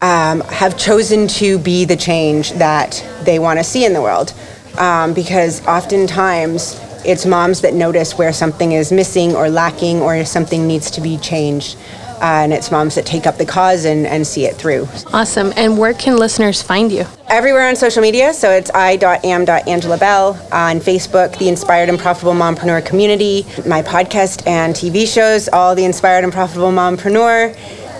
um, 0.00 0.40
have 0.42 0.78
chosen 0.78 1.28
to 1.28 1.58
be 1.58 1.84
the 1.84 1.96
change 1.96 2.52
that 2.52 3.04
they 3.24 3.38
want 3.38 3.58
to 3.58 3.64
see 3.64 3.84
in 3.84 3.92
the 3.92 4.02
world. 4.02 4.32
Um, 4.78 5.14
because 5.14 5.64
oftentimes 5.66 6.80
it's 7.04 7.26
moms 7.26 7.60
that 7.60 7.74
notice 7.74 8.16
where 8.16 8.32
something 8.32 8.72
is 8.72 8.90
missing 8.90 9.36
or 9.36 9.50
lacking 9.50 10.00
or 10.00 10.24
something 10.24 10.66
needs 10.66 10.90
to 10.92 11.00
be 11.00 11.18
changed. 11.18 11.76
Uh, 12.24 12.40
and 12.44 12.54
it's 12.54 12.70
moms 12.70 12.94
that 12.94 13.04
take 13.04 13.26
up 13.26 13.36
the 13.36 13.44
cause 13.44 13.84
and, 13.84 14.06
and 14.06 14.26
see 14.26 14.46
it 14.46 14.56
through. 14.56 14.88
Awesome. 15.12 15.52
And 15.56 15.76
where 15.76 15.92
can 15.92 16.16
listeners 16.16 16.62
find 16.62 16.90
you? 16.90 17.04
Everywhere 17.28 17.68
on 17.68 17.76
social 17.76 18.00
media, 18.00 18.32
so 18.32 18.50
it's 18.50 18.70
i.am.angela 18.70 19.98
bell 19.98 20.30
on 20.50 20.80
Facebook, 20.80 21.36
the 21.38 21.50
Inspired 21.50 21.90
and 21.90 21.98
Profitable 21.98 22.32
Mompreneur 22.32 22.82
community, 22.86 23.44
my 23.68 23.82
podcast 23.82 24.46
and 24.46 24.74
TV 24.74 25.06
shows, 25.06 25.50
all 25.50 25.74
the 25.74 25.84
Inspired 25.84 26.24
and 26.24 26.32
Profitable 26.32 26.70
Mompreneur, 26.70 27.54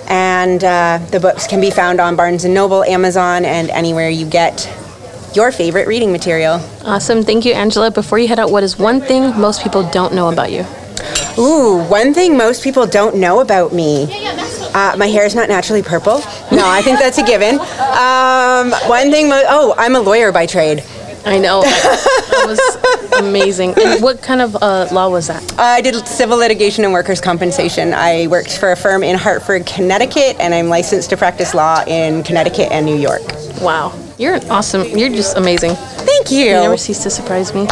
and 0.08 0.64
uh, 0.64 1.04
the 1.10 1.20
books 1.20 1.46
can 1.46 1.60
be 1.60 1.70
found 1.70 2.00
on 2.00 2.16
Barnes 2.16 2.44
& 2.44 2.46
Noble, 2.46 2.82
Amazon, 2.84 3.44
and 3.44 3.68
anywhere 3.68 4.08
you 4.08 4.24
get 4.24 4.66
your 5.36 5.52
favorite 5.52 5.86
reading 5.86 6.12
material. 6.12 6.60
Awesome. 6.86 7.24
Thank 7.24 7.44
you, 7.44 7.52
Angela. 7.52 7.90
Before 7.90 8.18
you 8.18 8.28
head 8.28 8.38
out, 8.38 8.50
what 8.50 8.62
is 8.62 8.78
one 8.78 9.02
thing 9.02 9.38
most 9.38 9.62
people 9.62 9.82
don't 9.90 10.14
know 10.14 10.30
about 10.32 10.50
you? 10.50 10.64
Ooh, 11.38 11.82
one 11.88 12.14
thing 12.14 12.36
most 12.36 12.62
people 12.62 12.86
don't 12.86 13.16
know 13.16 13.40
about 13.40 13.72
me. 13.72 14.04
Uh, 14.74 14.96
my 14.96 15.06
hair 15.06 15.24
is 15.24 15.34
not 15.34 15.48
naturally 15.48 15.82
purple. 15.82 16.18
No, 16.52 16.62
I 16.68 16.82
think 16.82 16.98
that's 16.98 17.18
a 17.18 17.24
given. 17.24 17.58
Um, 17.60 18.72
one 18.88 19.10
thing, 19.10 19.28
mo- 19.28 19.42
oh, 19.48 19.74
I'm 19.78 19.94
a 19.96 20.00
lawyer 20.00 20.32
by 20.32 20.46
trade. 20.46 20.84
I 21.24 21.38
know. 21.38 21.62
that 21.62 22.44
was 22.46 23.18
amazing. 23.18 23.74
And 23.80 24.02
what 24.02 24.20
kind 24.22 24.40
of 24.40 24.56
uh, 24.62 24.88
law 24.92 25.08
was 25.08 25.28
that? 25.28 25.58
I 25.58 25.80
did 25.80 26.06
civil 26.06 26.36
litigation 26.36 26.84
and 26.84 26.92
workers' 26.92 27.20
compensation. 27.20 27.94
I 27.94 28.26
worked 28.26 28.58
for 28.58 28.72
a 28.72 28.76
firm 28.76 29.02
in 29.02 29.16
Hartford, 29.16 29.64
Connecticut, 29.66 30.36
and 30.38 30.54
I'm 30.54 30.68
licensed 30.68 31.10
to 31.10 31.16
practice 31.16 31.54
law 31.54 31.82
in 31.86 32.22
Connecticut 32.24 32.70
and 32.70 32.84
New 32.84 32.96
York. 32.96 33.22
Wow. 33.60 33.98
You're 34.18 34.38
awesome. 34.50 34.86
You're 34.96 35.10
just 35.10 35.36
amazing. 35.36 35.74
Thank 35.74 36.30
you. 36.30 36.46
You 36.46 36.52
never 36.52 36.76
cease 36.76 37.02
to 37.02 37.10
surprise 37.10 37.52
me. 37.52 37.62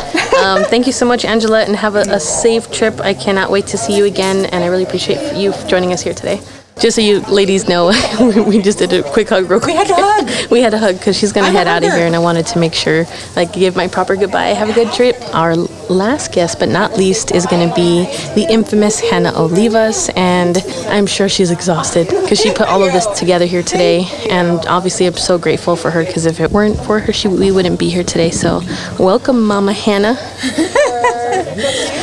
Um, 0.43 0.65
thank 0.73 0.87
you 0.87 0.93
so 0.93 1.07
much, 1.07 1.25
Angela, 1.25 1.63
and 1.63 1.77
have 1.77 1.95
a, 1.95 2.01
a 2.01 2.21
safe 2.21 2.71
trip. 2.73 3.01
I 3.01 3.15
cannot 3.15 3.51
wait 3.51 3.67
to 3.69 3.79
see 3.79 3.97
you 3.97 4.07
again, 4.07 4.47
and 4.47 4.65
I 4.65 4.67
really 4.67 4.83
appreciate 4.83 5.37
you 5.37 5.53
joining 5.69 5.93
us 5.93 6.03
here 6.03 6.15
today. 6.15 6.41
Just 6.81 6.97
so 6.97 7.03
you 7.03 7.21
ladies 7.21 7.69
know, 7.69 7.93
we 8.49 8.61
just 8.61 8.79
did 8.79 8.93
a 8.93 9.03
quick 9.03 9.29
hug 9.29 9.49
real 9.49 9.61
quick. 9.61 9.75
We 9.75 9.77
had 9.77 9.91
a 9.91 9.95
hug. 9.95 10.51
we 10.51 10.61
had 10.63 10.71
to 10.71 10.79
hug 10.79 10.99
because 10.99 11.17
she's 11.17 11.33
going 11.33 11.45
to 11.45 11.51
I'm 11.51 11.55
head 11.55 11.69
out 11.69 11.85
of 11.85 11.93
here, 11.93 12.07
and 12.07 12.17
I 12.17 12.19
wanted 12.19 12.47
to 12.49 12.59
make 12.59 12.75
sure, 12.75 13.05
like, 13.37 13.53
give 13.53 13.77
my 13.77 13.87
proper 13.87 14.17
goodbye. 14.17 14.49
Have 14.49 14.71
a 14.71 14.73
good 14.73 14.93
trip. 14.93 15.17
Our 15.35 15.55
last 15.93 16.33
guest, 16.33 16.59
but 16.59 16.69
not 16.69 16.97
least, 16.97 17.33
is 17.33 17.47
going 17.47 17.69
to 17.69 17.75
be 17.75 18.05
the 18.35 18.47
infamous 18.51 19.01
Hannah 19.01 19.33
Olivas, 19.33 20.11
and 20.17 20.59
I'm 20.89 21.07
sure 21.07 21.29
she's 21.29 21.51
exhausted 21.51 22.09
because 22.09 22.41
she 22.41 22.53
put 22.53 22.69
all 22.69 22.83
of 22.83 22.93
this 22.93 23.07
together 23.19 23.47
here 23.47 23.63
today. 23.63 24.07
And 24.31 24.65
obviously, 24.67 25.07
I'm 25.07 25.15
so 25.15 25.39
grateful 25.39 25.77
for 25.77 25.91
her 25.91 26.05
because 26.05 26.27
if 26.27 26.41
it 26.41 26.51
weren't 26.51 26.79
for 26.79 26.99
her, 26.99 27.13
she, 27.13 27.29
we 27.29 27.51
wouldn't 27.51 27.79
be 27.79 27.89
here 27.89 28.05
today. 28.05 28.31
So, 28.31 28.63
welcome, 28.99 29.43
Mama 29.43 29.73
Hannah. 29.73 30.17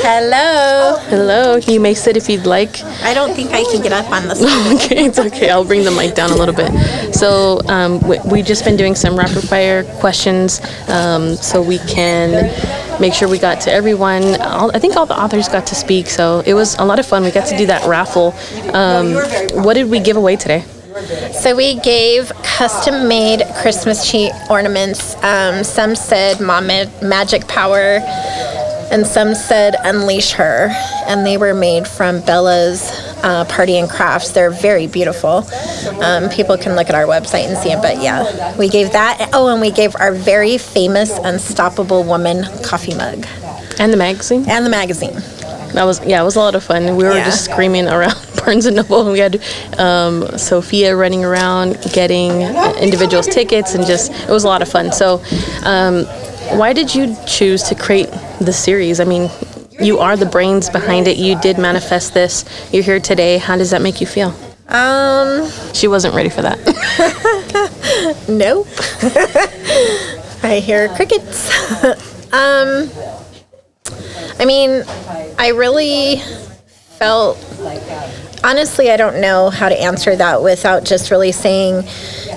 Hello. 0.01 0.97
Hello. 1.09 1.57
You 1.57 1.79
may 1.79 1.93
sit 1.93 2.17
if 2.17 2.29
you'd 2.29 2.45
like. 2.45 2.83
I 3.03 3.13
don't 3.13 3.35
think 3.35 3.51
I 3.51 3.63
can 3.63 3.81
get 3.81 3.91
up 3.91 4.09
on 4.11 4.27
this. 4.27 4.41
okay, 4.73 5.05
it's 5.05 5.19
okay. 5.19 5.49
I'll 5.49 5.65
bring 5.65 5.83
the 5.83 5.91
mic 5.91 6.15
down 6.15 6.31
a 6.31 6.35
little 6.35 6.53
bit. 6.53 7.13
So 7.13 7.59
um, 7.67 7.99
we, 8.07 8.17
we 8.25 8.41
just 8.41 8.63
been 8.63 8.77
doing 8.77 8.95
some 8.95 9.15
rapid 9.17 9.47
fire 9.47 9.83
questions, 9.99 10.61
um, 10.87 11.35
so 11.35 11.61
we 11.61 11.79
can 11.79 12.49
make 12.99 13.13
sure 13.13 13.27
we 13.27 13.39
got 13.39 13.61
to 13.61 13.71
everyone. 13.71 14.39
All, 14.41 14.75
I 14.75 14.79
think 14.79 14.95
all 14.95 15.05
the 15.05 15.19
authors 15.19 15.47
got 15.47 15.67
to 15.67 15.75
speak, 15.75 16.07
so 16.07 16.41
it 16.45 16.53
was 16.53 16.75
a 16.77 16.85
lot 16.85 16.99
of 16.99 17.05
fun. 17.05 17.23
We 17.23 17.31
got 17.31 17.47
to 17.47 17.57
do 17.57 17.65
that 17.67 17.87
raffle. 17.87 18.33
Um, 18.73 19.13
what 19.63 19.73
did 19.73 19.89
we 19.89 19.99
give 19.99 20.17
away 20.17 20.35
today? 20.35 20.63
So 21.31 21.55
we 21.55 21.79
gave 21.79 22.29
custom-made 22.43 23.43
Christmas 23.61 24.09
tree 24.09 24.31
ornaments. 24.49 25.15
Um, 25.23 25.63
some 25.63 25.95
said 25.95 26.41
"Mom 26.41 26.67
Magic 26.67 27.47
Power," 27.47 28.01
and 28.91 29.07
some 29.07 29.35
said 29.35 29.75
"Unleash 29.83 30.31
Her," 30.31 30.69
and 31.07 31.25
they 31.25 31.37
were 31.37 31.53
made 31.53 31.87
from 31.87 32.21
Bella's 32.21 32.91
uh, 33.23 33.45
Party 33.45 33.77
and 33.77 33.89
Crafts. 33.89 34.31
They're 34.31 34.51
very 34.51 34.87
beautiful. 34.87 35.43
Um, 36.01 36.29
people 36.29 36.57
can 36.57 36.75
look 36.75 36.89
at 36.89 36.95
our 36.95 37.05
website 37.05 37.47
and 37.47 37.57
see 37.57 37.71
it. 37.71 37.81
But 37.81 38.01
yeah, 38.01 38.57
we 38.57 38.69
gave 38.69 38.91
that. 38.93 39.29
Oh, 39.33 39.47
and 39.47 39.61
we 39.61 39.71
gave 39.71 39.95
our 39.95 40.11
very 40.13 40.57
famous 40.57 41.17
Unstoppable 41.17 42.03
Woman 42.03 42.43
coffee 42.63 42.95
mug 42.95 43.25
And 43.79 43.91
the 43.93 43.97
magazine. 43.97 44.45
and 44.49 44.65
the 44.65 44.69
magazine. 44.69 45.15
That 45.73 45.83
was 45.83 46.03
yeah, 46.03 46.19
it 46.21 46.25
was 46.25 46.35
a 46.35 46.39
lot 46.39 46.55
of 46.55 46.63
fun. 46.63 46.95
We 46.97 47.03
were 47.03 47.13
Yeah. 47.15 47.25
just 47.25 47.45
screaming 47.45 47.87
around 47.87 48.15
Barnes 48.37 48.65
and 48.65 48.75
Noble. 48.77 49.11
We 49.11 49.19
had 49.19 49.39
um, 49.77 50.25
Sophia 50.37 50.95
running 50.95 51.23
around 51.23 51.77
getting 51.93 52.41
individuals 52.81 53.27
tickets, 53.27 53.75
and 53.75 53.85
just 53.85 54.11
it 54.11 54.29
was 54.29 54.43
a 54.45 54.47
lot 54.47 54.63
of 54.63 54.69
fun. 54.69 54.91
So, 54.91 55.21
um, 55.63 56.05
why 56.57 56.73
did 56.73 56.95
you 56.95 57.15
choose 57.27 57.61
to 57.63 57.75
create 57.75 58.09
the 58.41 58.51
series? 58.51 58.99
I 58.99 59.03
mean, 59.03 59.29
you 59.79 59.99
are 59.99 60.17
the 60.17 60.25
brains 60.25 60.69
behind 60.69 61.07
it. 61.07 61.17
You 61.17 61.39
did 61.39 61.57
manifest 61.57 62.13
this. 62.13 62.45
You're 62.71 62.83
here 62.83 62.99
today. 62.99 63.37
How 63.37 63.57
does 63.57 63.71
that 63.71 63.81
make 63.81 64.01
you 64.01 64.07
feel? 64.07 64.33
Um, 64.67 65.49
She 65.73 65.87
wasn't 65.87 66.13
ready 66.15 66.29
for 66.29 66.41
that. 66.41 66.57
Nope. 68.29 68.67
I 70.43 70.59
hear 70.59 70.87
crickets. 70.89 71.49
um, 72.33 72.89
I 74.39 74.45
mean, 74.45 74.83
I 75.37 75.49
really 75.55 76.17
felt. 76.97 77.37
Honestly, 78.43 78.89
I 78.89 78.95
don't 78.95 79.19
know 79.19 79.49
how 79.49 79.67
to 79.67 79.81
answer 79.81 80.15
that 80.15 80.41
without 80.41 80.85
just 80.85 81.11
really 81.11 81.33
saying, 81.33 81.83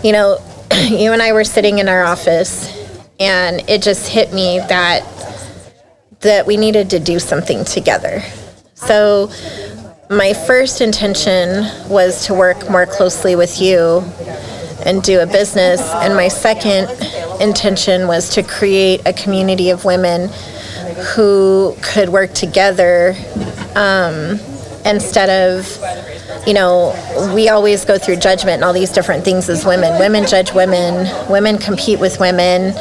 you 0.03 0.11
know, 0.13 0.39
you 0.89 1.13
and 1.13 1.23
I 1.23 1.33
were 1.33 1.45
sitting 1.45 1.79
in 1.79 1.89
our 1.89 2.03
office, 2.03 2.67
and 3.21 3.63
it 3.69 3.83
just 3.83 4.09
hit 4.09 4.33
me 4.33 4.59
that 4.59 5.07
that 6.23 6.47
we 6.47 6.57
needed 6.57 6.91
to 6.91 6.99
do 6.99 7.19
something 7.19 7.65
together. 7.65 8.23
So, 8.75 9.31
my 10.11 10.35
first 10.35 10.81
intention 10.81 11.65
was 11.89 12.27
to 12.27 12.35
work 12.35 12.69
more 12.69 12.85
closely 12.85 13.35
with 13.35 13.61
you 13.61 14.01
and 14.85 15.03
do 15.03 15.21
a 15.21 15.27
business. 15.27 15.81
And 15.81 16.15
my 16.15 16.29
second 16.29 16.91
intention 17.41 18.07
was 18.07 18.29
to 18.35 18.43
create 18.43 19.01
a 19.07 19.13
community 19.13 19.71
of 19.71 19.85
women 19.85 20.29
who 21.15 21.75
could 21.81 22.09
work 22.09 22.33
together 22.35 23.15
um, 23.75 24.39
instead 24.85 25.31
of, 25.31 26.47
you 26.47 26.53
know, 26.53 26.95
we 27.35 27.49
always 27.49 27.85
go 27.85 27.97
through 27.97 28.17
judgment 28.17 28.57
and 28.57 28.65
all 28.65 28.73
these 28.73 28.91
different 28.91 29.25
things 29.25 29.49
as 29.49 29.65
women. 29.65 29.99
Women 29.99 30.27
judge 30.27 30.53
women, 30.53 31.09
women 31.31 31.59
compete 31.59 32.01
with 32.01 32.21
women. 32.21 32.75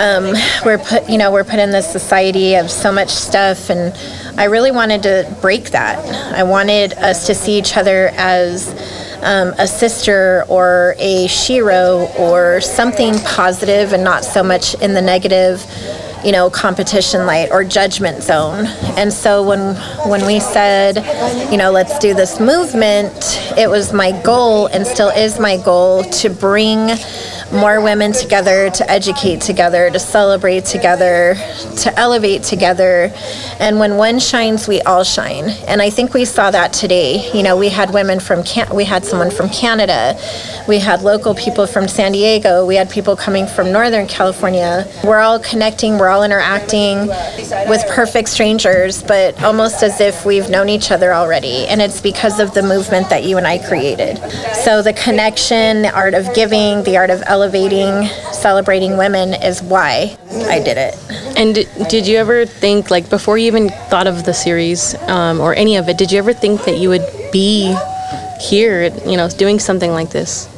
Um, 0.00 0.32
we're 0.64 0.78
put, 0.78 1.10
you 1.10 1.18
know, 1.18 1.30
we're 1.30 1.44
put 1.44 1.58
in 1.58 1.72
this 1.72 1.86
society 1.92 2.54
of 2.54 2.70
so 2.70 2.90
much 2.90 3.10
stuff, 3.10 3.68
and 3.68 3.94
I 4.40 4.44
really 4.44 4.70
wanted 4.70 5.02
to 5.02 5.36
break 5.42 5.72
that. 5.72 5.98
I 6.34 6.42
wanted 6.42 6.94
us 6.94 7.26
to 7.26 7.34
see 7.34 7.58
each 7.58 7.76
other 7.76 8.08
as 8.14 8.70
um, 9.22 9.52
a 9.58 9.66
sister 9.66 10.46
or 10.48 10.94
a 10.98 11.26
shero 11.26 12.18
or 12.18 12.62
something 12.62 13.12
positive 13.26 13.92
and 13.92 14.02
not 14.02 14.24
so 14.24 14.42
much 14.42 14.72
in 14.76 14.94
the 14.94 15.02
negative 15.02 15.62
you 16.24 16.32
know, 16.32 16.50
competition 16.50 17.24
light 17.24 17.50
or 17.50 17.64
judgment 17.64 18.22
zone. 18.22 18.66
And 18.96 19.12
so 19.12 19.42
when 19.42 19.74
when 20.06 20.26
we 20.26 20.40
said, 20.40 20.96
you 21.50 21.56
know, 21.56 21.70
let's 21.70 21.98
do 21.98 22.14
this 22.14 22.38
movement, 22.38 23.12
it 23.56 23.68
was 23.68 23.92
my 23.92 24.12
goal 24.22 24.66
and 24.66 24.86
still 24.86 25.08
is 25.08 25.38
my 25.38 25.56
goal 25.58 26.04
to 26.04 26.28
bring 26.28 26.90
more 27.52 27.80
women 27.80 28.12
together, 28.12 28.70
to 28.70 28.90
educate 28.90 29.40
together, 29.40 29.90
to 29.90 29.98
celebrate 29.98 30.64
together, 30.64 31.34
to 31.78 31.98
elevate 31.98 32.42
together. 32.42 33.12
And 33.58 33.78
when 33.78 33.96
one 33.96 34.18
shines, 34.18 34.68
we 34.68 34.80
all 34.82 35.04
shine. 35.04 35.50
And 35.66 35.82
I 35.82 35.90
think 35.90 36.14
we 36.14 36.24
saw 36.24 36.50
that 36.50 36.72
today. 36.72 37.30
You 37.32 37.42
know, 37.42 37.56
we 37.56 37.68
had 37.68 37.92
women 37.92 38.20
from 38.20 38.44
Can- 38.44 38.74
we 38.74 38.84
had 38.84 39.04
someone 39.04 39.30
from 39.30 39.48
Canada, 39.48 40.18
we 40.68 40.78
had 40.78 41.02
local 41.02 41.34
people 41.34 41.66
from 41.66 41.88
San 41.88 42.12
Diego, 42.12 42.64
we 42.64 42.76
had 42.76 42.88
people 42.88 43.16
coming 43.16 43.46
from 43.46 43.72
Northern 43.72 44.06
California. 44.06 44.86
We're 45.02 45.18
all 45.18 45.38
connecting, 45.38 45.98
we're 45.98 46.08
all 46.08 46.22
interacting 46.22 47.08
with 47.68 47.84
perfect 47.88 48.28
strangers, 48.28 49.02
but 49.02 49.42
almost 49.42 49.82
as 49.82 50.00
if 50.00 50.24
we've 50.24 50.48
known 50.48 50.68
each 50.68 50.90
other 50.90 51.12
already. 51.12 51.66
And 51.66 51.82
it's 51.82 52.00
because 52.00 52.38
of 52.38 52.54
the 52.54 52.62
movement 52.62 53.10
that 53.10 53.24
you 53.24 53.38
and 53.38 53.46
I 53.46 53.58
created. 53.58 54.18
So 54.64 54.82
the 54.82 54.92
connection, 54.92 55.82
the 55.82 55.92
art 55.92 56.14
of 56.14 56.32
giving, 56.34 56.84
the 56.84 56.96
art 56.96 57.10
of 57.10 57.22
elevating, 57.26 57.39
celebrating 57.48 58.96
women 58.96 59.34
is 59.34 59.62
why 59.62 60.16
I 60.30 60.60
did 60.60 60.76
it. 60.76 60.94
And 61.36 61.54
did 61.88 62.06
you 62.06 62.18
ever 62.18 62.46
think, 62.46 62.90
like, 62.90 63.08
before 63.08 63.38
you 63.38 63.46
even 63.46 63.68
thought 63.88 64.06
of 64.06 64.24
the 64.24 64.34
series 64.34 64.94
um, 65.08 65.40
or 65.40 65.54
any 65.54 65.76
of 65.76 65.88
it, 65.88 65.96
did 65.96 66.12
you 66.12 66.18
ever 66.18 66.32
think 66.32 66.64
that 66.64 66.78
you 66.78 66.88
would 66.88 67.06
be 67.32 67.74
here, 68.40 68.92
you 69.06 69.16
know, 69.16 69.28
doing 69.28 69.58
something 69.58 69.92
like 69.92 70.10
this? 70.10 70.48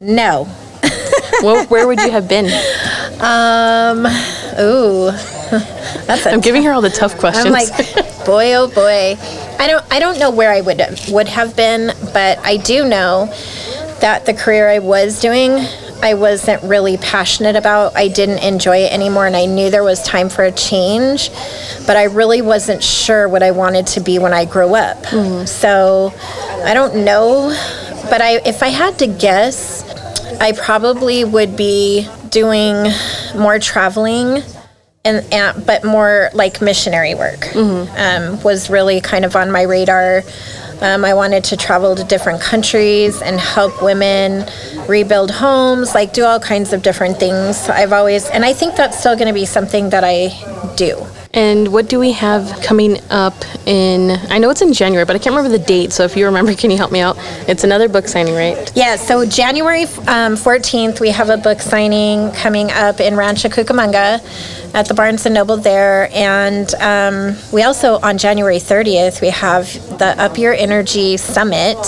No. 0.00 0.44
Where, 1.42 1.64
where 1.66 1.86
would 1.86 2.00
you 2.00 2.10
have 2.10 2.28
been? 2.28 2.46
Um, 3.20 4.06
ooh. 4.60 5.10
That's 6.06 6.26
a 6.26 6.32
I'm 6.32 6.40
giving 6.40 6.62
her 6.64 6.72
all 6.72 6.82
the 6.82 6.90
tough 6.90 7.18
questions. 7.18 7.46
I'm 7.46 7.52
like, 7.52 7.68
boy, 8.26 8.54
oh 8.54 8.68
boy. 8.68 9.16
I 9.58 9.66
don't, 9.66 9.84
I 9.90 9.98
don't 9.98 10.18
know 10.18 10.30
where 10.30 10.52
I 10.52 10.60
would 10.60 10.80
would 11.08 11.28
have 11.28 11.56
been, 11.56 11.92
but 12.12 12.38
I 12.40 12.56
do 12.56 12.88
know 12.88 13.32
that 14.00 14.26
the 14.26 14.34
career 14.34 14.68
I 14.68 14.78
was 14.78 15.20
doing, 15.20 15.52
I 16.02 16.14
wasn't 16.14 16.62
really 16.62 16.96
passionate 16.96 17.56
about. 17.56 17.96
I 17.96 18.08
didn't 18.08 18.38
enjoy 18.38 18.78
it 18.78 18.92
anymore, 18.92 19.26
and 19.26 19.36
I 19.36 19.46
knew 19.46 19.70
there 19.70 19.84
was 19.84 20.02
time 20.02 20.28
for 20.28 20.44
a 20.44 20.52
change, 20.52 21.30
but 21.86 21.96
I 21.96 22.04
really 22.04 22.42
wasn't 22.42 22.82
sure 22.82 23.28
what 23.28 23.42
I 23.42 23.50
wanted 23.50 23.86
to 23.88 24.00
be 24.00 24.18
when 24.18 24.32
I 24.32 24.44
grew 24.46 24.74
up. 24.74 25.04
So, 25.46 26.12
I 26.64 26.72
don't 26.74 27.04
know, 27.04 27.48
but 28.10 28.20
I, 28.20 28.40
if 28.46 28.62
I 28.62 28.68
had 28.68 28.98
to 29.00 29.06
guess, 29.06 29.84
I 30.40 30.52
probably 30.52 31.24
would 31.24 31.56
be 31.56 32.08
doing 32.30 32.86
more 33.36 33.58
traveling 33.58 34.42
and, 35.04 35.26
and 35.32 35.66
but 35.66 35.82
more 35.82 36.30
like 36.34 36.60
missionary 36.60 37.14
work 37.14 37.54
um, 37.96 38.40
was 38.42 38.70
really 38.70 39.00
kind 39.00 39.24
of 39.24 39.34
on 39.36 39.50
my 39.50 39.62
radar. 39.62 40.22
Um, 40.80 41.04
I 41.04 41.12
wanted 41.12 41.44
to 41.44 41.56
travel 41.56 41.94
to 41.94 42.04
different 42.04 42.40
countries 42.40 43.20
and 43.20 43.38
help 43.38 43.82
women 43.82 44.46
rebuild 44.88 45.30
homes, 45.30 45.94
like 45.94 46.14
do 46.14 46.24
all 46.24 46.40
kinds 46.40 46.72
of 46.72 46.82
different 46.82 47.18
things. 47.18 47.68
I've 47.68 47.92
always, 47.92 48.28
and 48.30 48.44
I 48.44 48.54
think 48.54 48.76
that's 48.76 48.98
still 48.98 49.14
going 49.14 49.28
to 49.28 49.34
be 49.34 49.44
something 49.44 49.90
that 49.90 50.04
I 50.04 50.28
do. 50.76 51.06
And 51.32 51.72
what 51.72 51.88
do 51.88 52.00
we 52.00 52.10
have 52.12 52.60
coming 52.60 52.98
up 53.08 53.34
in? 53.64 54.10
I 54.30 54.38
know 54.38 54.50
it's 54.50 54.62
in 54.62 54.72
January, 54.72 55.04
but 55.04 55.14
I 55.14 55.20
can't 55.20 55.36
remember 55.36 55.56
the 55.56 55.64
date. 55.64 55.92
So 55.92 56.02
if 56.02 56.16
you 56.16 56.26
remember, 56.26 56.54
can 56.56 56.72
you 56.72 56.76
help 56.76 56.90
me 56.90 57.00
out? 57.00 57.16
It's 57.48 57.62
another 57.62 57.88
book 57.88 58.08
signing, 58.08 58.34
right? 58.34 58.70
Yeah, 58.74 58.96
so 58.96 59.24
January 59.24 59.84
um, 59.84 60.34
14th, 60.34 61.00
we 61.00 61.10
have 61.10 61.30
a 61.30 61.36
book 61.36 61.60
signing 61.60 62.32
coming 62.32 62.72
up 62.72 62.98
in 62.98 63.14
Rancho 63.14 63.48
Cucamonga 63.48 64.74
at 64.74 64.88
the 64.88 64.94
Barnes 64.94 65.24
and 65.24 65.34
Noble 65.34 65.56
there. 65.56 66.08
And 66.12 66.74
um, 66.76 67.36
we 67.52 67.62
also, 67.62 68.00
on 68.00 68.18
January 68.18 68.58
30th, 68.58 69.20
we 69.20 69.28
have 69.28 69.72
the 69.98 70.20
Up 70.20 70.36
Your 70.36 70.52
Energy 70.52 71.16
Summit, 71.16 71.78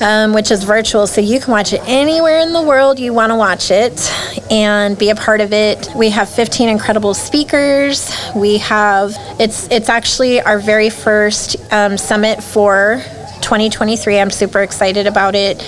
um, 0.00 0.32
which 0.32 0.50
is 0.50 0.64
virtual. 0.64 1.06
So 1.06 1.20
you 1.20 1.40
can 1.40 1.52
watch 1.52 1.72
it 1.72 1.80
anywhere 1.86 2.40
in 2.40 2.52
the 2.52 2.62
world 2.62 2.98
you 2.98 3.12
want 3.12 3.30
to 3.30 3.36
watch 3.36 3.70
it 3.70 4.10
and 4.50 4.98
be 4.98 5.10
a 5.10 5.14
part 5.14 5.40
of 5.40 5.52
it. 5.52 5.88
We 5.94 6.10
have 6.10 6.28
15 6.28 6.68
incredible 6.68 7.14
speakers. 7.14 8.10
We 8.34 8.58
have, 8.58 9.16
it's, 9.38 9.68
it's 9.68 9.88
actually 9.88 10.40
our 10.40 10.58
very 10.58 10.90
first 10.90 11.56
um, 11.72 11.98
summit 11.98 12.42
for 12.42 13.02
2023. 13.42 14.18
I'm 14.18 14.30
super 14.30 14.62
excited 14.62 15.06
about 15.06 15.34
it. 15.34 15.62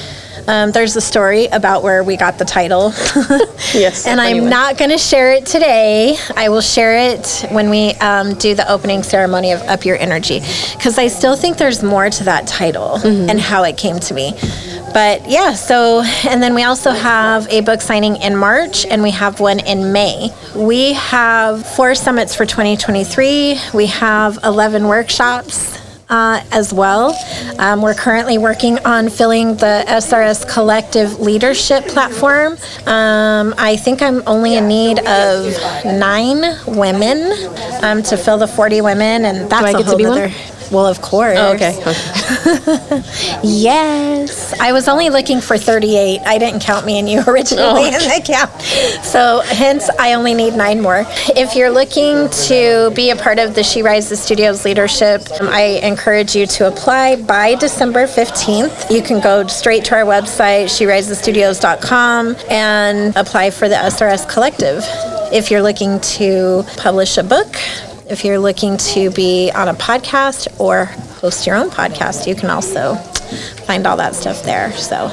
Um, 0.48 0.72
there's 0.72 0.96
a 0.96 1.00
story 1.00 1.46
about 1.46 1.82
where 1.82 2.02
we 2.02 2.16
got 2.16 2.38
the 2.38 2.44
title. 2.44 2.92
Yes. 3.74 4.06
and 4.06 4.20
I'm 4.20 4.50
not 4.50 4.76
going 4.76 4.90
to 4.90 4.98
share 4.98 5.32
it 5.32 5.46
today. 5.46 6.16
I 6.36 6.50
will 6.50 6.60
share 6.60 7.14
it 7.14 7.46
when 7.50 7.70
we 7.70 7.92
um, 7.94 8.34
do 8.34 8.54
the 8.54 8.70
opening 8.70 9.02
ceremony 9.02 9.52
of 9.52 9.62
Up 9.62 9.86
Your 9.86 9.96
Energy 9.96 10.40
because 10.76 10.98
I 10.98 11.06
still 11.06 11.36
think 11.36 11.56
there's 11.56 11.82
more 11.82 12.10
to 12.10 12.24
that 12.24 12.46
title 12.46 12.96
and 12.96 13.40
how 13.40 13.62
it 13.62 13.78
came 13.78 13.98
to 14.00 14.12
me. 14.14 14.32
But 14.92 15.26
yeah, 15.30 15.54
so, 15.54 16.02
and 16.28 16.42
then 16.42 16.54
we 16.54 16.64
also 16.64 16.90
have 16.90 17.48
a 17.48 17.60
book 17.62 17.80
signing 17.80 18.16
in 18.16 18.36
March 18.36 18.84
and 18.84 19.02
we 19.02 19.10
have 19.12 19.40
one 19.40 19.60
in 19.60 19.90
May. 19.92 20.28
We 20.54 20.92
have 20.92 21.64
four 21.64 21.94
summits 21.94 22.34
for 22.34 22.44
2023. 22.44 23.58
We 23.72 23.86
have 23.86 24.38
11 24.44 24.86
workshops 24.86 25.78
uh, 26.08 26.44
as 26.52 26.72
well. 26.72 27.16
Um, 27.58 27.82
we're 27.82 27.94
currently 27.94 28.38
working 28.38 28.78
on 28.80 29.08
filling 29.08 29.56
the 29.56 29.84
SRS 29.86 30.48
Collective 30.52 31.20
Leadership 31.20 31.84
Platform. 31.86 32.52
Um, 32.86 33.54
I 33.58 33.76
think 33.76 34.02
I'm 34.02 34.22
only 34.26 34.56
in 34.56 34.68
need 34.68 34.98
of 35.00 35.54
nine 35.84 36.42
women 36.66 37.32
um, 37.82 38.02
to 38.04 38.16
fill 38.16 38.38
the 38.38 38.48
40 38.48 38.80
women, 38.80 39.24
and 39.24 39.50
that's 39.50 39.64
I 39.64 39.70
a 39.70 39.72
get 39.72 39.82
to 39.82 39.84
whole 39.88 39.98
be 39.98 40.06
one? 40.06 40.30
Well, 40.72 40.86
of 40.86 41.02
course. 41.02 41.36
Oh, 41.38 41.52
okay. 41.54 41.72
Yes. 43.44 44.58
I 44.60 44.72
was 44.72 44.88
only 44.88 45.10
looking 45.10 45.40
for 45.40 45.58
38. 45.58 46.20
I 46.24 46.38
didn't 46.38 46.60
count 46.60 46.86
me 46.86 46.98
and 46.98 47.08
you 47.08 47.22
originally 47.26 47.62
Oh, 47.64 47.86
in 47.86 47.92
the 47.92 48.22
count. 48.24 48.50
So, 49.04 49.40
hence, 49.44 49.90
I 49.98 50.14
only 50.14 50.34
need 50.34 50.54
nine 50.54 50.80
more. 50.80 51.04
If 51.36 51.54
you're 51.54 51.70
looking 51.70 52.28
to 52.48 52.90
be 52.94 53.10
a 53.10 53.16
part 53.16 53.38
of 53.38 53.54
the 53.54 53.62
She 53.62 53.82
Rises 53.82 54.20
Studios 54.22 54.64
leadership, 54.64 55.22
um, 55.40 55.48
I 55.50 55.80
encourage 55.82 56.34
you 56.34 56.46
to 56.46 56.68
apply 56.68 57.16
by 57.16 57.54
December 57.56 58.06
15th. 58.06 58.90
You 58.90 59.02
can 59.02 59.20
go 59.20 59.46
straight 59.48 59.84
to 59.86 59.96
our 59.96 60.04
website, 60.04 60.66
sherisesstudios.com, 60.66 62.36
and 62.48 63.14
apply 63.16 63.50
for 63.50 63.68
the 63.68 63.74
SRS 63.76 64.28
Collective. 64.28 64.82
If 65.32 65.50
you're 65.50 65.62
looking 65.62 66.00
to 66.00 66.64
publish 66.76 67.16
a 67.18 67.22
book, 67.22 67.56
if 68.12 68.24
you're 68.24 68.38
looking 68.38 68.76
to 68.76 69.10
be 69.10 69.50
on 69.54 69.68
a 69.68 69.74
podcast 69.74 70.46
or 70.60 70.84
host 70.84 71.46
your 71.46 71.56
own 71.56 71.70
podcast, 71.70 72.26
you 72.26 72.34
can 72.34 72.50
also 72.50 72.94
find 73.66 73.86
all 73.86 73.96
that 73.96 74.14
stuff 74.14 74.42
there. 74.42 74.70
So, 74.72 75.08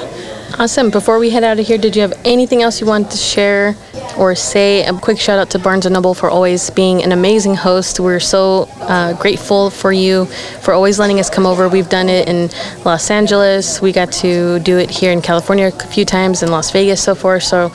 Awesome. 0.60 0.90
Before 0.90 1.20
we 1.20 1.30
head 1.30 1.46
out 1.46 1.58
of 1.58 1.66
here, 1.66 1.78
did 1.78 1.96
you 1.96 2.02
have 2.02 2.12
anything 2.26 2.64
else 2.64 2.82
you 2.82 2.86
wanted 2.86 3.12
to 3.12 3.18
share 3.18 3.78
or 4.18 4.36
say? 4.36 4.84
A 4.84 4.92
quick 4.92 5.18
shout 5.18 5.40
out 5.40 5.50
to 5.52 5.60
Barnes 5.60 5.86
and 5.86 5.94
Noble 5.94 6.14
for 6.14 6.30
always 6.30 6.70
being 6.70 7.02
an 7.02 7.14
amazing 7.14 7.56
host. 7.56 8.02
We're 8.02 8.20
so 8.20 8.68
uh, 8.82 9.14
grateful 9.14 9.70
for 9.70 9.94
you 9.94 10.26
for 10.60 10.74
always 10.74 11.00
letting 11.00 11.18
us 11.18 11.30
come 11.30 11.46
over. 11.46 11.70
We've 11.70 11.88
done 11.88 12.10
it 12.10 12.28
in 12.28 12.50
Los 12.84 13.10
Angeles. 13.10 13.82
We 13.82 13.94
got 13.94 14.12
to 14.12 14.60
do 14.60 14.78
it 14.78 14.90
here 14.90 15.14
in 15.14 15.22
California 15.22 15.68
a 15.68 15.72
few 15.72 16.04
times, 16.04 16.44
in 16.44 16.52
Las 16.52 16.72
Vegas 16.72 17.02
so 17.02 17.16
far. 17.16 17.40
So 17.40 17.72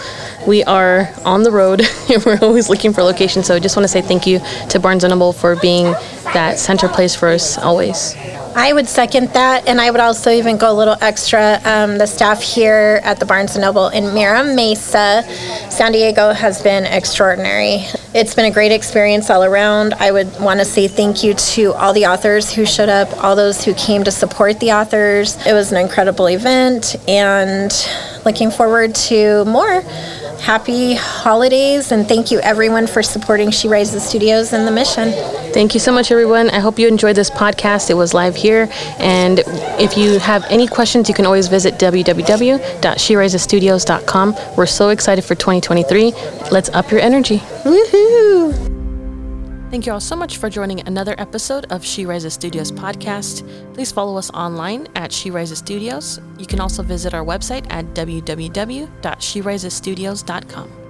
we 0.47 0.63
are 0.65 1.09
on 1.25 1.43
the 1.43 1.53
road. 1.53 1.81
And 2.13 2.23
we're 2.27 2.39
always 2.43 2.69
looking 2.69 2.93
for 2.93 3.03
locations. 3.03 3.47
So 3.47 3.55
I 3.55 3.61
just 3.61 3.77
want 3.77 3.85
to 3.85 3.89
say 3.89 4.03
thank 4.03 4.27
you 4.27 4.41
to 4.69 4.79
Barnes 4.79 5.05
and 5.05 5.11
Noble 5.11 5.33
for 5.33 5.57
being 5.57 5.85
that 6.35 6.59
center 6.59 6.89
place 6.89 7.15
for 7.15 7.29
us 7.29 7.57
always. 7.57 8.15
I 8.57 8.73
would 8.73 8.89
second 8.89 9.31
that, 9.31 9.67
and 9.67 9.81
I 9.81 9.91
would 9.91 10.01
also 10.01 10.31
even 10.31 10.57
go 10.59 10.71
a 10.71 10.73
little 10.73 10.97
extra. 11.01 11.61
Um, 11.65 11.99
the 11.99 12.07
staff 12.07 12.41
here 12.41 13.01
at 13.03 13.19
the 13.19 13.27
Barnes 13.27 13.57
& 13.57 13.59
Noble 13.59 13.89
in 13.89 14.15
Mira 14.15 14.45
Mesa, 14.45 15.25
San 15.71 15.91
Diego, 15.91 16.33
has 16.33 16.63
been 16.63 16.85
extraordinary. 16.85 17.87
It's 18.15 18.33
been 18.35 18.45
a 18.45 18.53
great 18.53 18.71
experience 18.71 19.29
all 19.29 19.43
around. 19.43 19.95
I 19.95 20.13
would 20.13 20.41
want 20.41 20.61
to 20.61 20.65
say 20.65 20.87
thank 20.87 21.25
you 21.25 21.35
to 21.35 21.73
all 21.75 21.93
the 21.93 22.07
authors 22.07 22.55
who 22.55 22.65
showed 22.65 22.89
up, 22.89 23.09
all 23.25 23.35
those 23.35 23.65
who 23.65 23.75
came 23.75 24.05
to 24.05 24.13
support 24.13 24.61
the 24.61 24.71
authors. 24.71 25.37
It 25.45 25.53
was 25.53 25.73
an 25.73 25.79
incredible 25.79 26.27
event, 26.29 26.95
and 27.09 27.73
looking 28.25 28.53
forward 28.53 28.95
to 28.95 29.45
more. 29.47 29.83
Happy 30.45 30.93
holidays, 30.93 31.91
and 31.91 32.07
thank 32.07 32.31
you 32.31 32.39
everyone 32.41 32.87
for 32.87 33.03
supporting 33.03 33.51
She 33.51 33.67
Rises 33.67 34.07
Studios 34.07 34.53
and 34.53 34.69
the 34.69 34.71
mission. 34.71 35.11
Thank 35.55 35.73
you 35.73 35.81
so 35.81 35.91
much, 35.91 36.11
everyone. 36.11 36.51
I 36.51 36.59
hope 36.59 36.79
you 36.79 36.87
enjoyed 36.87 37.17
this 37.17 37.31
podcast. 37.31 37.89
It 37.89 37.95
was 37.95 38.13
live 38.13 38.37
here. 38.37 38.69
And 38.99 39.43
if 39.81 39.97
you 39.97 40.19
have 40.19 40.45
any 40.51 40.67
questions, 40.67 41.09
you 41.09 41.15
can 41.15 41.25
always 41.25 41.49
visit 41.49 41.77
www.sherisesstudios.com. 41.77 44.37
We're 44.55 44.67
so 44.67 44.91
excited 44.91 45.25
for 45.25 45.35
2023. 45.35 46.13
Let's 46.51 46.69
up 46.69 46.91
your 46.91 47.01
energy. 47.01 47.39
Woohoo! 47.39 48.74
Thank 49.75 49.87
you 49.87 49.93
all 49.93 49.99
so 49.99 50.15
much 50.15 50.37
for 50.37 50.49
joining 50.49 50.87
another 50.87 51.17
episode 51.19 51.67
of 51.73 51.85
She 51.85 52.07
Rises 52.07 52.33
Studios 52.33 52.71
podcast. 52.71 53.43
Please 53.75 53.91
follow 53.91 54.17
us 54.17 54.31
online 54.31 54.87
at 54.95 55.11
She 55.11 55.33
Rises 55.33 55.59
Studios. 55.59 56.21
You 56.39 56.47
can 56.47 56.61
also 56.61 56.85
visit 56.85 57.13
our 57.13 57.25
website 57.25 57.67
at 57.71 57.85
www.sherisesstudios.com. 57.87 60.84